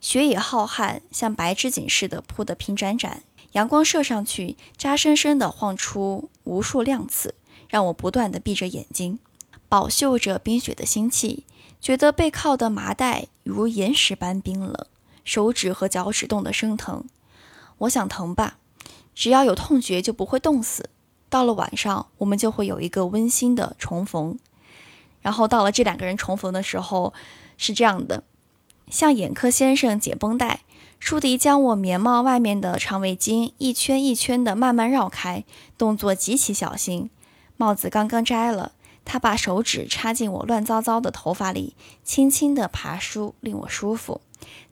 [0.00, 3.22] 雪也浩瀚，像白织锦似的铺得平展展。
[3.52, 7.34] 阳光射上去，扎深深地晃出无数亮次，
[7.68, 9.18] 让我不断的闭着眼睛，
[9.68, 11.44] 饱嗅着冰雪的腥气，
[11.80, 14.86] 觉得背靠的麻袋如岩石般冰冷，
[15.24, 17.04] 手指和脚趾冻得生疼。
[17.78, 18.58] 我想疼吧，
[19.18, 20.90] 只要有痛觉就不会冻死。
[21.28, 24.38] 到了晚上，我们就会有一个温馨的重逢。
[25.20, 27.12] 然后到了这两个人重逢的时候，
[27.56, 28.22] 是这样的：
[28.88, 30.60] 向眼科先生解绷带，
[31.00, 35.44] 舒迪将我棉帽外面的长围巾一圈一圈的慢慢绕开，
[35.76, 37.10] 动作极其小心。
[37.56, 38.70] 帽子刚刚摘了，
[39.04, 44.20] 他把手指插进我乱糟糟的头发里，轻轻地爬梳，令我舒服。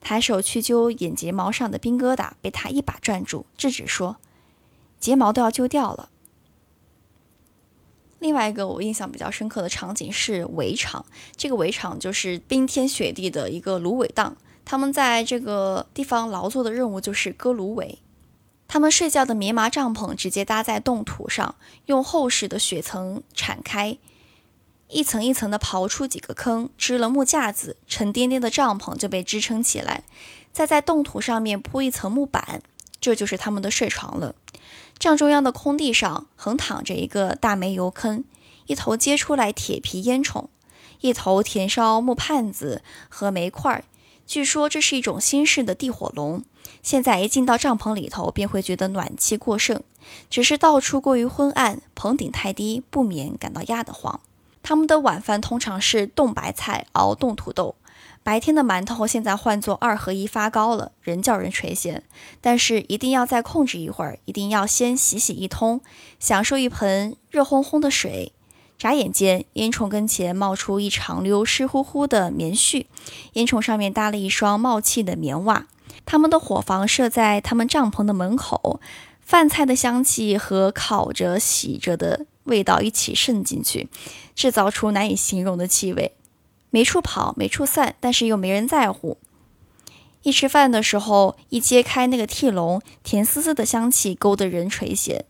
[0.01, 4.19] 抬手去揪眼睫毛上的冰疙瘩，被他一把攥住，制止说
[5.01, 6.11] ：“睫毛都要揪掉了。”
[8.19, 11.05] 另外一个我印象比较深刻的场景是围场，
[11.37, 17.99] 这个围场就是冰天雪地的一个芦苇荡，他们在这个地方劳作的任务就是割芦苇。
[18.67, 21.55] 他们睡觉的棉麻帐篷直接搭在冻土上，
[21.85, 23.97] 用厚实的雪层铲开，
[24.89, 30.03] 一层一层的刨出几个坑，支了木架子，沉甸甸的帐篷就被支撑起来，
[30.53, 32.61] 再在冻土上面铺一层木板，
[32.99, 34.35] 这就是他们的睡床了。
[34.99, 38.25] 帐中央的空地上横躺着一个大煤油坑，
[38.67, 40.47] 一头接出来铁皮烟囱，
[41.01, 43.85] 一头填烧木盼子和煤块。
[44.27, 46.43] 据说这是一种新式的地火龙。
[46.83, 49.83] 现在一进到帐篷里头，便会觉得暖气过剩，
[50.31, 54.21] 只是到处过于昏暗，棚顶太低，不免感到压得慌。
[54.63, 57.77] 他们的晚饭通常是冻白菜熬冻土豆。
[58.27, 62.01] 白天的馒头现在换作二合一发糕了，人叫人垂涎。
[62.41, 65.81] 但是一定要再控制一会儿，一定要先洗洗一通，
[66.19, 68.33] 享受一盆热烘烘的水。
[68.77, 72.87] 眨眼间，烟囱跟前冒出一长溜湿乎乎的棉絮，
[73.35, 75.69] 烟囱上面搭了一双冒气的棉袜。
[76.05, 78.81] 他们的火房设在他们帐篷的门口，
[79.21, 83.89] 饭菜的香气和烤着、洗着的味道一起渗进去，
[84.35, 86.16] 制造出难以形容的气味。
[86.77, 89.17] 没处跑，没处散，但是又没人在乎。
[90.25, 95.23] 一吃饭的时候，一揭开那个屉笼，甜丝丝的香气勾得人垂涎。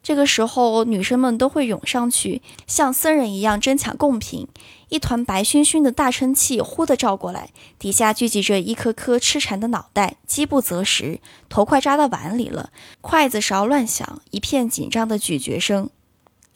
[0.00, 4.46] 这个时候，女生们都会涌上去，像僧人一样争抢贡品。
[4.88, 11.18] 一团白熏熏的大撑气忽地照过来，底下聚集着一颗颗痴缠的脑袋，饥不择食，
[11.48, 15.90] 头快扎到碗里了，筷子勺乱响，一片紧张的咀嚼声。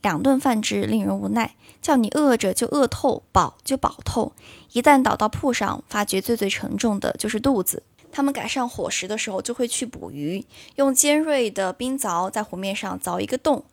[0.00, 1.56] 两顿饭制令人无奈。
[1.86, 4.32] 叫你饿着就饿透，饱就饱透。
[4.72, 7.84] 一旦倒到铺上，发觉最最沉重的就是肚子。
[8.10, 10.44] 他们赶上伙食的时候，就会去捕鱼，
[10.74, 13.64] 用尖锐的冰凿在湖面上凿一个洞，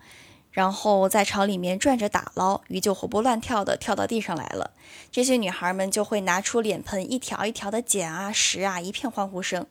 [0.51, 4.69] 然后在巢里面转着打捞，鱼就活蹦乱跳的跳到地上来了。
[5.11, 9.65] 这些女孩们就会拿出脸盆，一条一条的捡啊拾啊，一片欢呼声。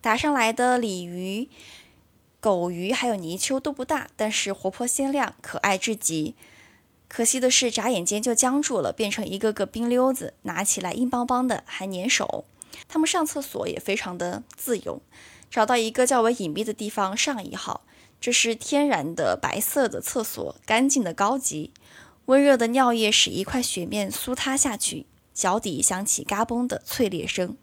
[0.00, 1.50] 打上来的鲤鱼、
[2.40, 6.34] 狗鱼还有泥鳅都不大，但是活泼鲜亮，可爱至极。
[7.14, 12.46] 可惜的是，眨眼间就僵住了，变成一个个冰溜子，拿起来硬邦邦的，还粘手。
[12.88, 15.02] 他们上厕所也非常的自由，
[15.50, 17.82] 找到一个较为隐蔽的地方上一号，
[18.18, 21.70] 这是天然的白色的厕所，干净的高级。
[22.24, 27.58] 温热的尿液使一块雪面酥塌下去，脚底响起嘎嘣的脆裂声。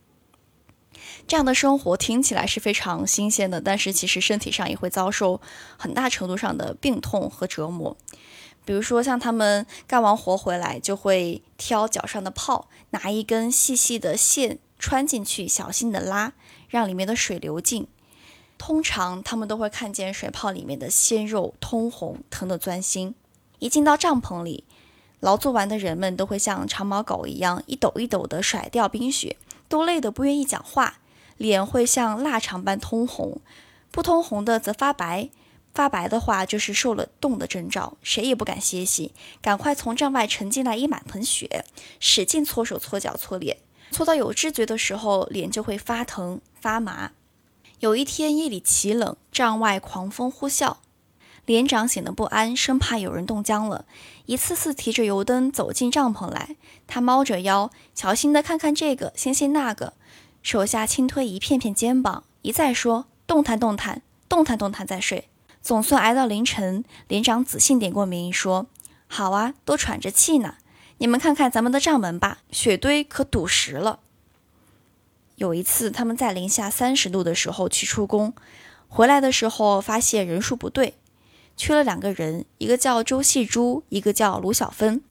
[1.28, 5.42] 这样的生活听起来是非常新鲜的，但是其实身体上也会遭受
[5.76, 7.98] 很大程度上的病痛和折磨。
[8.70, 16.34] 比如说，像他们干完活回来，就会挑脚上的泡，拿一根细细的线穿进去，小心的拉，
[16.68, 17.88] 让里面的水流进。
[18.60, 23.16] 通常他们都会看见水泡里面的鲜肉通红，疼得钻心。
[23.58, 24.64] 一进到帐篷里，
[25.20, 31.00] 劳作完的人们都会像长毛狗一样，一抖一抖地甩掉冰雪，都累得不愿意讲话，
[31.38, 33.42] 脸会像腊肠般通红，
[33.90, 35.32] 不通红的则发白。
[35.74, 41.64] 发白的话就是受了冻的征兆，谁也不敢歇息，赶快从帐外盛进来一满盆雪，
[42.00, 43.58] 使劲搓手搓脚搓脸，
[43.92, 47.12] 搓到有知觉的时候，脸就会发疼发麻。
[47.80, 50.78] 有一天夜里奇冷，帐外狂风呼啸，
[51.46, 53.86] 连长显得不安，生怕有人冻僵了，
[54.26, 56.58] 一次次提着油灯走进帐篷来。
[56.88, 59.94] 他猫着腰，小心地看看这个，掀掀那个，
[60.44, 65.29] 手下轻推一片片肩膀，一再说：“动弹动弹，动弹动弹再睡。”
[65.62, 68.68] 总算挨到凌晨，连长仔细点过名，说
[69.08, 70.56] ：“好啊，都喘着气呢。
[70.98, 74.00] 你们看看咱们的帐门吧，雪堆可堵实了。”
[75.36, 78.34] 有一次，他们在零下三十度的时候去出工，
[78.88, 80.96] 回来的时候发现人数不对，
[81.56, 85.02] 缺了两个人，一个叫周细珠，一个叫卢小芬。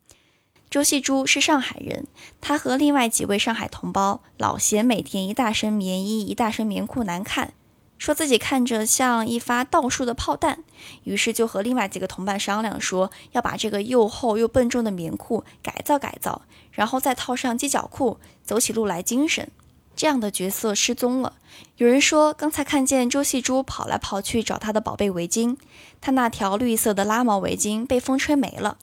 [0.68, 2.06] 周细珠是上海人，
[2.42, 7.54] 他和另外几位上海同胞老嫌每天一大身棉衣、一大身棉裤难看。
[7.98, 10.62] 说自己看着像一发倒数的炮弹，
[11.02, 19.50] 于是就和另外几个同伴商量说，要把这个又厚又笨重的棉裤改造改造，然后再套上鸡脚裤，走起路来精神。
[19.96, 21.34] 这样的角色失踪了。
[21.76, 25.56] 有人说，刚才看见周细珠跑来跑去找他的宝贝围巾，
[26.00, 28.78] 他那条绿色的拉毛围巾被风吹没了。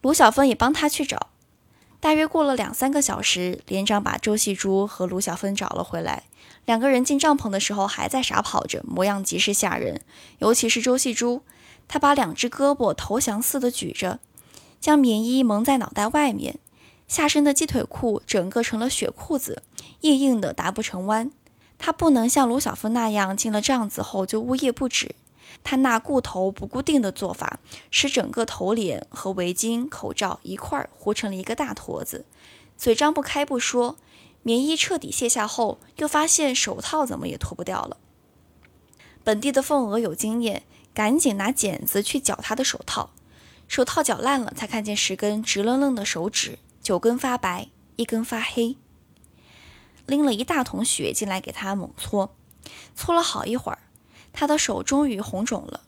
[0.00, 1.28] 卢小芬也帮他去找。
[2.00, 6.24] 大约过了两三个小时，连长把周细珠和卢小芬找了回来。
[6.64, 10.00] 两个人进帐篷的时候还在傻跑着，模样极是吓人。
[10.38, 11.42] 尤其是周细珠，
[11.88, 14.20] 她把两只胳膊投降似的举着，
[14.80, 16.58] 将棉衣蒙在脑袋外面。
[17.08, 19.62] 下身的鸡腿裤整个成了雪裤子，
[20.00, 21.30] 硬硬的达不成弯。
[21.78, 25.14] 他不能像卢小芬那样进了帐子后就呜咽不止。
[25.64, 27.58] 他那固头不固定的做法，
[27.90, 32.24] 使整个头脸和围巾、口罩一块儿糊成了一个大坨子。
[32.78, 33.96] 嘴张不开不说，
[34.42, 37.96] 棉衣彻底卸下后，又发现手套怎么也脱不掉了。
[39.22, 43.10] 本地的凤娥有经验，赶紧拿剪子去绞他的手套。
[43.68, 46.58] 手套绞烂了，才看见十根直愣愣的手指。
[46.82, 48.76] 九根发白，一根发黑。
[50.06, 52.34] 拎了一大桶血进来给他猛搓，
[52.96, 53.78] 搓了好一会儿，
[54.32, 55.82] 他的手终于红肿了，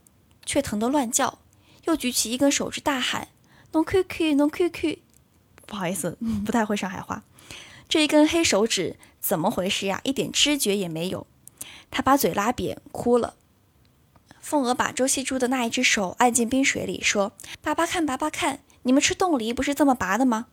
[0.46, 1.40] 却疼得乱叫，
[1.86, 3.28] 又举起一根手指大喊
[3.72, 5.00] ：“弄 QQ，弄 QQ！”
[5.66, 7.24] 不好意思， 不太会上海话。
[7.88, 10.00] 这一根黑手指怎么回事呀？
[10.04, 11.26] 一点知觉也没有。
[11.90, 13.34] 他把嘴拉扁，哭了。
[14.40, 17.32] 凤娥把周细珠的那一只手按进冰水里，说
[17.62, 20.46] ：“爸爸看，爸爸看，你们吃冻梨不是这么拔的吗？”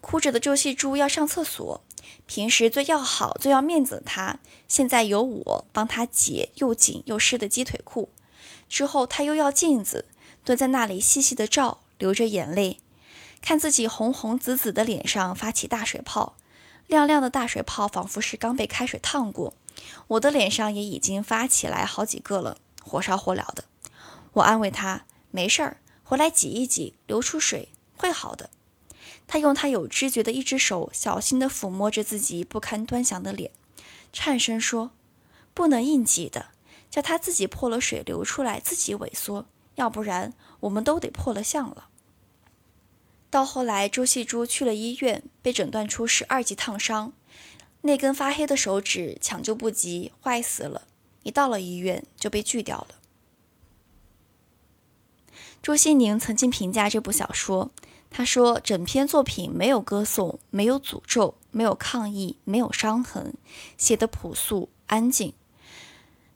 [0.00, 1.82] 哭着的周细珠要上厕所，
[2.26, 8.10] 平时最要好、最要面子的她，现在由我帮她解又紧又湿的鸡腿裤。
[8.68, 10.06] 之后，她又要镜子，
[10.44, 12.78] 蹲在那里细细的照，流着眼泪，
[13.40, 16.36] 看自己红红紫紫的脸上发起大水泡，
[16.86, 19.54] 亮亮的大水泡仿佛是刚被开水烫过。
[20.08, 23.64] 我的脸上也已经发起来好几个了，火烧火燎的。
[24.34, 28.50] 我安慰他，没事儿，回来挤一挤，流出水，会好的。
[29.26, 33.50] 他用他有知觉的一只手，小心地抚摸着自己不堪端详的脸，
[34.12, 34.90] 颤声说
[35.54, 36.46] ：“不能硬挤的，
[36.90, 41.88] 叫他自己破了水流出来，自己萎缩，要不然我们都得破了相了。”
[43.32, 47.14] 到后来，周细珠去了医院，被诊断出是二级烫伤，
[47.80, 50.82] 那根发黑的手指抢救不及，坏死了。
[51.22, 52.88] 一到了医院，就被锯掉了。
[55.62, 57.70] 朱西宁曾经评价这部小说。
[58.10, 63.32] 他说：“整篇作品没有歌颂，没有诅咒，没有抗议，没有伤痕，
[63.78, 65.32] 写得朴素安静。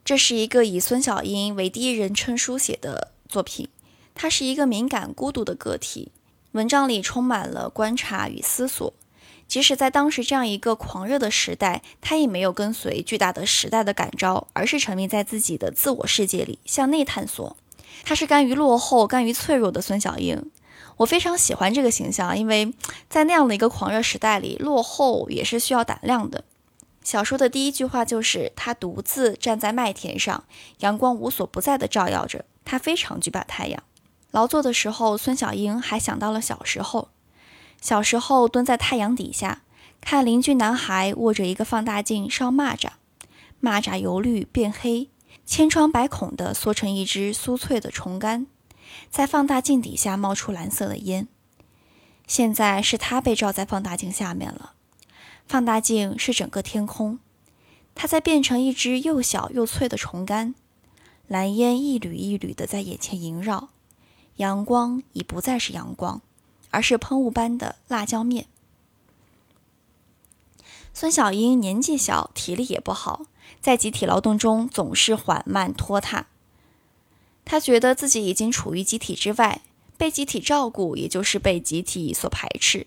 [0.02, 3.68] 这是一个以孙小英为第一人称书写的作品。
[4.14, 6.10] 他是一个敏感孤独的个体，
[6.56, 8.92] 文章里充满了观察与思索。
[9.46, 17.56] 即使在当时这样一个狂热的时代，他也没有跟随巨大的时代的感召，而是沉迷在自己的自我世界里向内探索。
[18.02, 20.50] 他是甘于落后、甘于脆弱的孙小英。”
[20.96, 22.72] 我非常喜欢这个形象，因为
[23.10, 26.44] 在那样的一个狂热时代里，落后也是需要胆量的。
[27.04, 30.44] 小说的第一句话就是他独自站在麦田上，
[30.78, 33.82] 阳光无所不在地照耀着他，非常惧怕太阳。
[34.30, 37.08] 劳作的时候，孙小英还想到了小时候，
[37.80, 39.62] 小时候蹲在太阳底下，
[40.00, 42.90] 看邻居男孩握着一个放大镜烧蚂蚱，
[43.62, 45.08] 蚂蚱由绿变黑，
[45.46, 48.46] 千疮百孔地缩成一只酥脆的虫干。
[49.10, 51.28] 在放大镜底下冒出蓝色的烟，
[52.26, 54.72] 现在是他被照在放大镜下面了。
[55.46, 57.18] 放大镜是整个天空，
[57.94, 60.54] 他在变成一只又小又脆的虫干，
[61.26, 63.70] 蓝烟一缕一缕的在眼前萦绕。
[64.36, 66.20] 阳光已不再是阳光，
[66.70, 68.46] 而是喷雾般的辣椒面。
[70.92, 73.26] 孙小英年纪小，体力也不好，
[73.60, 76.26] 在集体劳动中总是缓慢拖沓。
[77.44, 79.62] 他觉得自己已经处于集体之外，
[79.96, 82.86] 被集体照顾，也就是被集体所排斥。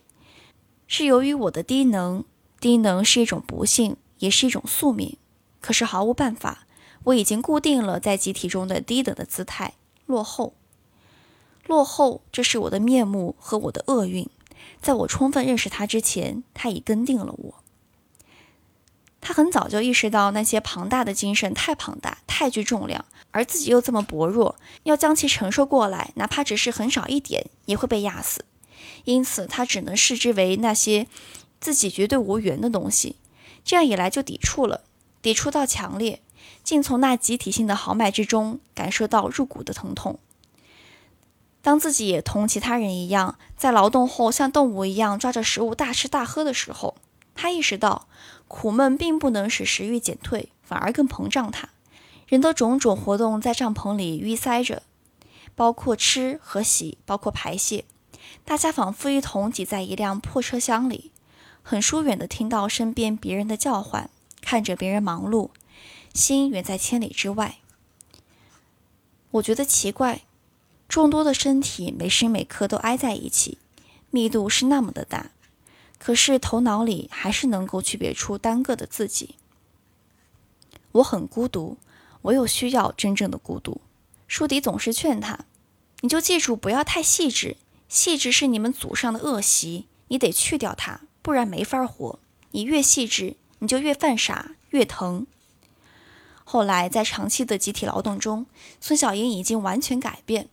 [0.88, 2.24] 是由于我的低能，
[2.60, 5.18] 低能是一种不幸，也是一种宿命。
[5.62, 6.66] 可是毫无办法，
[7.06, 9.76] 我已经固定了在集体中的低等的姿态，
[10.08, 10.54] 落后，
[11.70, 14.28] 落后，这是我的面目和我的厄运。
[14.82, 17.64] 在我充分认识他之前，他已跟定了我。
[19.22, 23.06] 他很早就意识到那些庞大的精神太庞大，太具重量。
[23.30, 28.44] 而自己又这么薄弱，要将其承受过来，哪怕只是很少一点，也会被压死。
[29.04, 31.06] 因此，他只能视之为那些
[31.60, 33.18] 自己绝对无缘的东西。
[33.64, 34.82] 这样一来，就抵触了，
[35.22, 36.24] 抵触到强烈，
[36.64, 40.18] 竟从那集体性的豪迈之中感受到入骨的疼痛。
[41.62, 46.96] 当自己也同其他人一样，在劳动后像动物一样抓着食物大吃大喝的时候，
[47.36, 48.08] 他意识到
[48.48, 51.70] 苦闷并不能使食欲减退，反而更膨胀它。
[52.28, 54.84] 人的种种活动在帐篷里淤塞着，
[55.56, 57.86] 包括吃和洗，包括排泄。
[58.46, 61.12] 大家仿佛一同挤在一辆破车厢里，
[61.62, 64.10] 很疏远地听到身边别人的叫唤，
[64.42, 65.50] 看着别人忙碌，
[66.14, 67.58] 心远在千里之外。
[69.32, 70.22] 我觉得奇怪，
[70.90, 73.60] 众多的身体每时每刻都挨在一起，
[74.10, 75.30] 密度是那么的大，
[76.00, 79.36] 可是头脑里还是能够区别出单个的自己。
[80.94, 81.78] 我很孤独，
[82.24, 83.82] 我有需要真正的孤独。
[84.28, 85.46] 舒迪总是劝他
[86.02, 92.18] ：“你就记住，不要太细致，细致是你们祖上的恶习，你得去掉它，不然没法活。
[92.52, 95.28] 你越细致，你就越犯傻，越疼。”
[96.44, 98.48] 后来，在长期的集体劳动中，
[98.82, 100.50] 孙小英已经完全改变，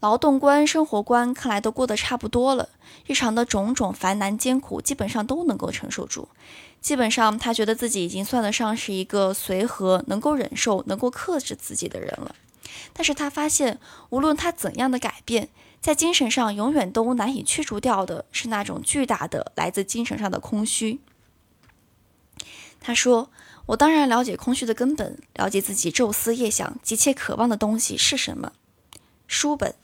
[0.00, 2.68] 劳动观、生活观看来都过得差不多了。
[3.06, 6.28] 日常的种种烦难艰苦，基本上都能够承受住。
[6.80, 12.34] 基本上，他觉得自己已经算得上是一个随和、能够忍受、能够克制自己的人了。
[12.92, 13.78] 但是他发现，
[14.10, 15.48] 无论他怎样的改变，
[15.80, 21.00] 在精神上永远都难以驱除掉的是那种巨大的来自精神上的空虚。
[22.80, 23.30] 他说。
[23.66, 28.52] 我当然了解空虚的根本，了解自己昼思夜想、急切渴望的东西是什么。
[29.26, 29.74] 书本，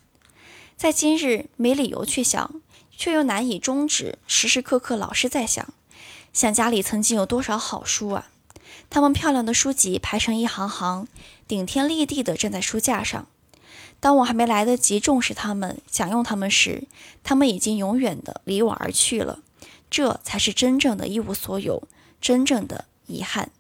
[0.83, 2.61] 在今日没理由去想，
[2.91, 5.73] 却又难以终止，时时刻刻老是在想，
[6.33, 8.33] 想家里曾经有多少好书啊！
[8.91, 11.07] 他们漂亮的书籍排成一行行，
[11.47, 13.29] 顶天立地地站在书架上。
[14.01, 16.89] 当我还没来得及重视他们、享用他们时，
[17.23, 19.39] 他们已经永远的离我而去了。
[19.89, 21.85] 这才是真正的一无所有，
[22.21, 23.53] 真正的遗憾。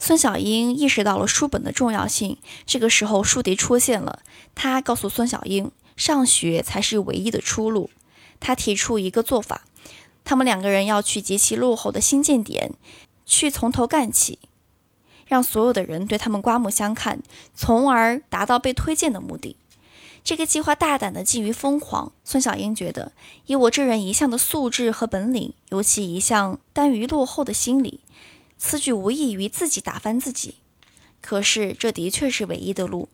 [0.00, 2.38] 孙小英意识到了书本的重要性。
[2.64, 4.20] 这个时候，书敌出现了。
[4.54, 7.90] 他告诉孙小英，上学才是唯一的出路。
[8.40, 9.66] 他提出一个做法：
[10.24, 12.72] 他们两个人要去极其落后的新建点，
[13.26, 14.38] 去从头干起，
[15.26, 17.20] 让所有的人对他们刮目相看，
[17.54, 19.56] 从而达到被推荐的目的。
[20.24, 22.12] 这个计划大胆的近于疯狂。
[22.22, 23.12] 孙小英觉得，
[23.46, 28.00] 以我这人一向的素质和本领，尤其一向耽于落后的心理。
[28.58, 30.56] 此举无异于自己打翻自己，
[31.20, 33.08] 可是这的确是唯一的路。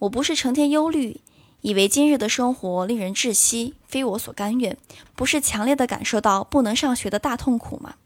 [0.00, 1.20] 我不是成天忧虑，
[1.68, 4.78] 以为今日的生活令人窒息，非我所甘愿。
[5.14, 7.96] 不是强烈的感受到不能上学的大痛苦吗？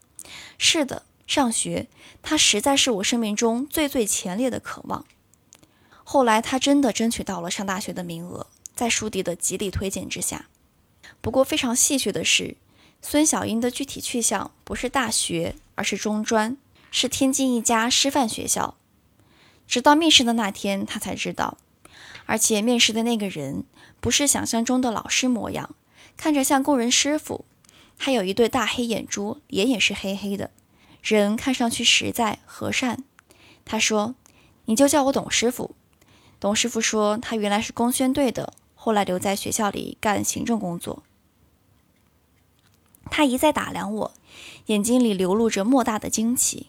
[0.58, 1.86] 是的，上学，
[2.22, 5.04] 它实在是我生命中最最强烈的渴望。
[6.02, 10.46] 后来，他真的争取到了上大学的名额，在舒迪的极力推荐之下。
[11.20, 12.56] 不过，非常戏谑的是，
[13.00, 16.56] 孙小英的具体去向不是大学，而是中专。
[16.90, 18.74] 是天津一家师范学校，
[19.68, 21.56] 直到面试的那天，他才知道。
[22.32, 23.64] 而且面试的那个人
[24.00, 25.74] 不是想象中的老师模样，
[26.16, 27.44] 看着像工人师傅，
[27.98, 30.50] 还有一对大黑眼珠，脸也是黑黑的，
[31.02, 33.04] 人看上去实在和善。
[33.66, 34.14] 他说
[34.64, 35.74] ：“你就叫我董师傅。”
[36.40, 41.02] 董师傅说：“他原来是工宣队的，后来留在学校里干行政工作。”
[43.12, 44.12] 他一再打量我，
[44.68, 46.68] 眼睛里流露着莫大的惊奇。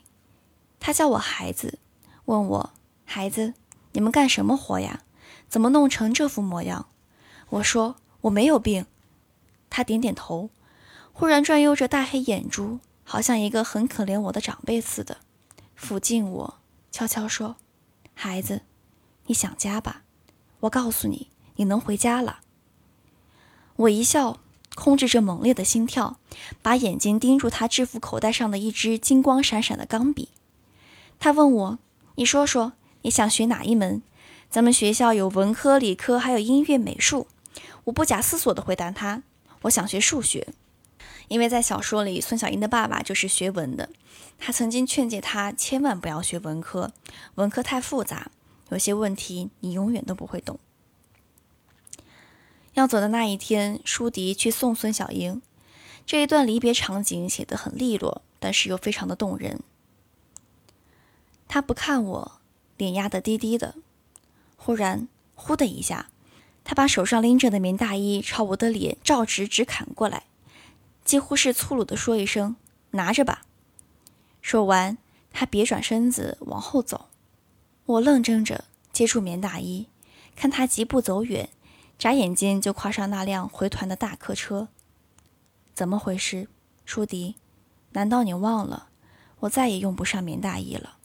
[0.82, 1.80] 他叫我孩子，
[2.26, 2.72] 问我
[3.06, 3.54] 孩子，
[3.94, 5.04] 你们干什么活呀？
[5.54, 6.88] 怎么弄成这副模样？
[7.52, 8.88] 我说我没有病。
[9.70, 10.50] 他点点头，
[11.12, 15.20] 忽然转悠着大黑眼珠，好像一个很可怜我的长辈似的，
[15.80, 16.56] 抚近我，
[16.92, 17.58] 悄悄说
[18.16, 18.64] ：“孩子，
[19.28, 20.02] 你想家吧？
[20.62, 22.40] 我告诉你，你能回家了。”
[23.78, 24.40] 我一笑，
[24.74, 26.18] 控制着猛烈的心跳，
[26.64, 30.30] 把眼睛盯住他制服口袋上的一支金光闪闪的钢笔。
[31.20, 31.80] 他问我
[32.18, 32.74] ：“你说说，
[33.04, 34.02] 你想学哪一门？
[34.54, 37.26] 咱们学校有文科、理科，还有音乐、美术。”
[37.86, 39.24] 我不假思索地回答他
[39.64, 40.50] ：“我想学数学，
[41.28, 43.90] 因为在小说里，孙小英的爸爸就是学文的。
[44.38, 46.94] 他曾经劝诫他千万不要学文科，
[47.34, 48.30] 文科太复杂，
[48.70, 50.60] 有些问题你永远都不会懂。”
[52.76, 55.42] 要走的那一天，舒迪去送孙小英，
[56.06, 59.62] 这一段离别场景写得很利落，但是又非常的动人。
[61.48, 62.34] 他不看我，
[62.78, 63.74] 脸压得低低的。
[64.58, 66.10] 忽然，呼的一下，
[66.64, 70.24] 他把手上拎着的棉大衣朝我的脸照直直砍过来，
[71.04, 72.56] 几乎是粗鲁地说一声
[72.92, 73.44] ：“拿着吧。”
[74.42, 74.98] 说完，
[75.32, 77.08] 他别转身子往后走。
[77.86, 79.88] 我愣怔着接住棉大衣，
[80.36, 81.50] 看他疾步走远，
[82.00, 84.70] 眨眼间就跨上那辆回团的大客车。
[85.74, 86.48] 怎么回事，
[86.86, 87.36] 舒迪？
[87.92, 88.88] 难道你忘了，
[89.42, 90.98] 我再也用不上棉大衣了？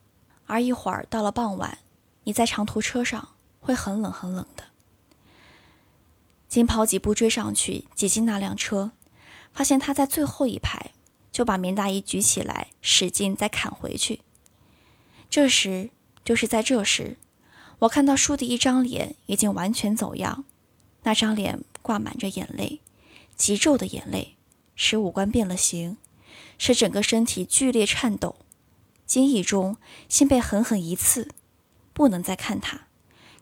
[0.47, 1.79] 而一会儿到了傍晚，
[2.25, 3.29] 你在长途车上
[3.69, 4.65] 会很冷很冷的。
[6.49, 8.93] 紧跑几步追上去，挤进那辆车，
[9.53, 10.93] 发现他在最后一排，
[11.31, 14.23] 就把棉大衣举起来，使劲再砍回去。
[15.29, 15.91] 这时，
[16.25, 17.19] 就是在这时，
[17.81, 20.47] 我看到书的一张脸已经完全走样，
[21.03, 22.81] 那张脸挂满着眼泪，
[23.37, 24.39] 急骤的眼泪，
[24.75, 25.99] 使五官变了形，
[26.57, 28.37] 使整个身体剧烈颤抖。
[29.05, 29.77] 惊异中，
[30.09, 31.29] 心被狠狠一刺，
[31.93, 32.88] 不能再看他，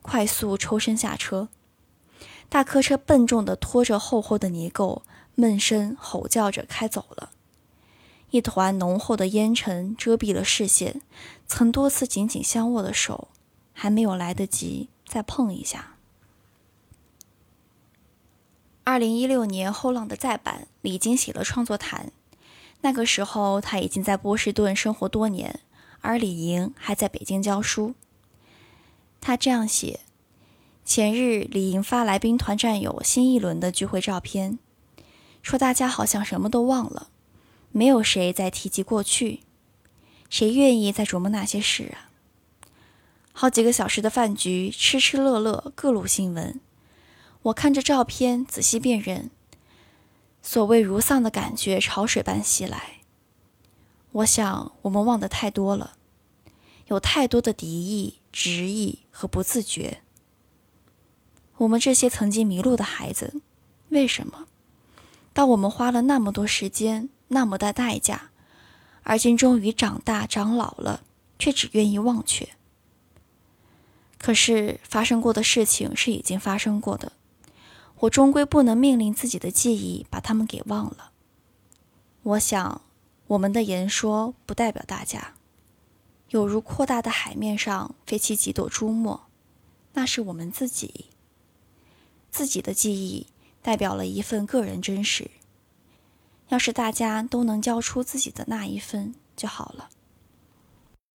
[0.07, 1.49] 快速抽身下车。
[2.49, 5.03] 大客车笨重地拖着厚厚的泥垢，
[5.35, 7.31] 闷声吼叫着开走了。
[8.31, 11.01] 一团浓厚的烟尘遮蔽了视线，
[11.47, 13.29] 曾多次紧紧相握的手。
[13.79, 15.97] 还没有来得及再碰一下。
[18.85, 22.11] 二零一六年《后浪》的再版，李菁写了创作谈。
[22.81, 25.61] 那个时候他已经在波士顿生活多年，
[26.01, 27.95] 而李莹还在北京教书。
[29.27, 29.99] 他这样写：
[30.85, 34.61] 前日李莹发来兵团战友新一轮的聚会照片，
[35.43, 37.09] 说大家好像什么都忘了，
[37.73, 39.41] 没有谁再提及过去，
[40.31, 42.15] 谁愿意再琢磨那些事啊？
[43.33, 46.61] 好几个小时的饭局，吃吃乐乐，各路新闻。
[47.43, 49.31] 我看着照片，仔细辨认，
[50.41, 53.01] 所谓如丧的感觉潮水般袭来。
[54.13, 55.96] 我想，我们忘得太多了，
[56.87, 60.03] 有太多的敌意、执意和不自觉。
[61.59, 63.41] 我们这些曾经迷路的孩子，
[63.89, 64.47] 为什么？
[65.33, 68.31] 当我们花了那么多时间、那么大代价，
[69.03, 71.03] 而今终于长大、长老了，
[71.39, 72.49] 却只愿意忘却？
[74.19, 77.13] 可是发生过的事情是已经发生过的，
[78.01, 81.13] 我终归不能命令自己的记忆把他们给忘了。
[82.23, 82.81] 我想，
[83.29, 85.35] 我们的言说不代表大家，
[86.37, 89.23] 有如扩大的海面上飞起几朵珠沫，
[89.95, 91.07] 那是我们自己。
[92.31, 93.29] 自己的记忆
[93.63, 95.31] 代表了一份个人真实。
[96.49, 99.89] 要是大家都能交出自己的那一份就好了。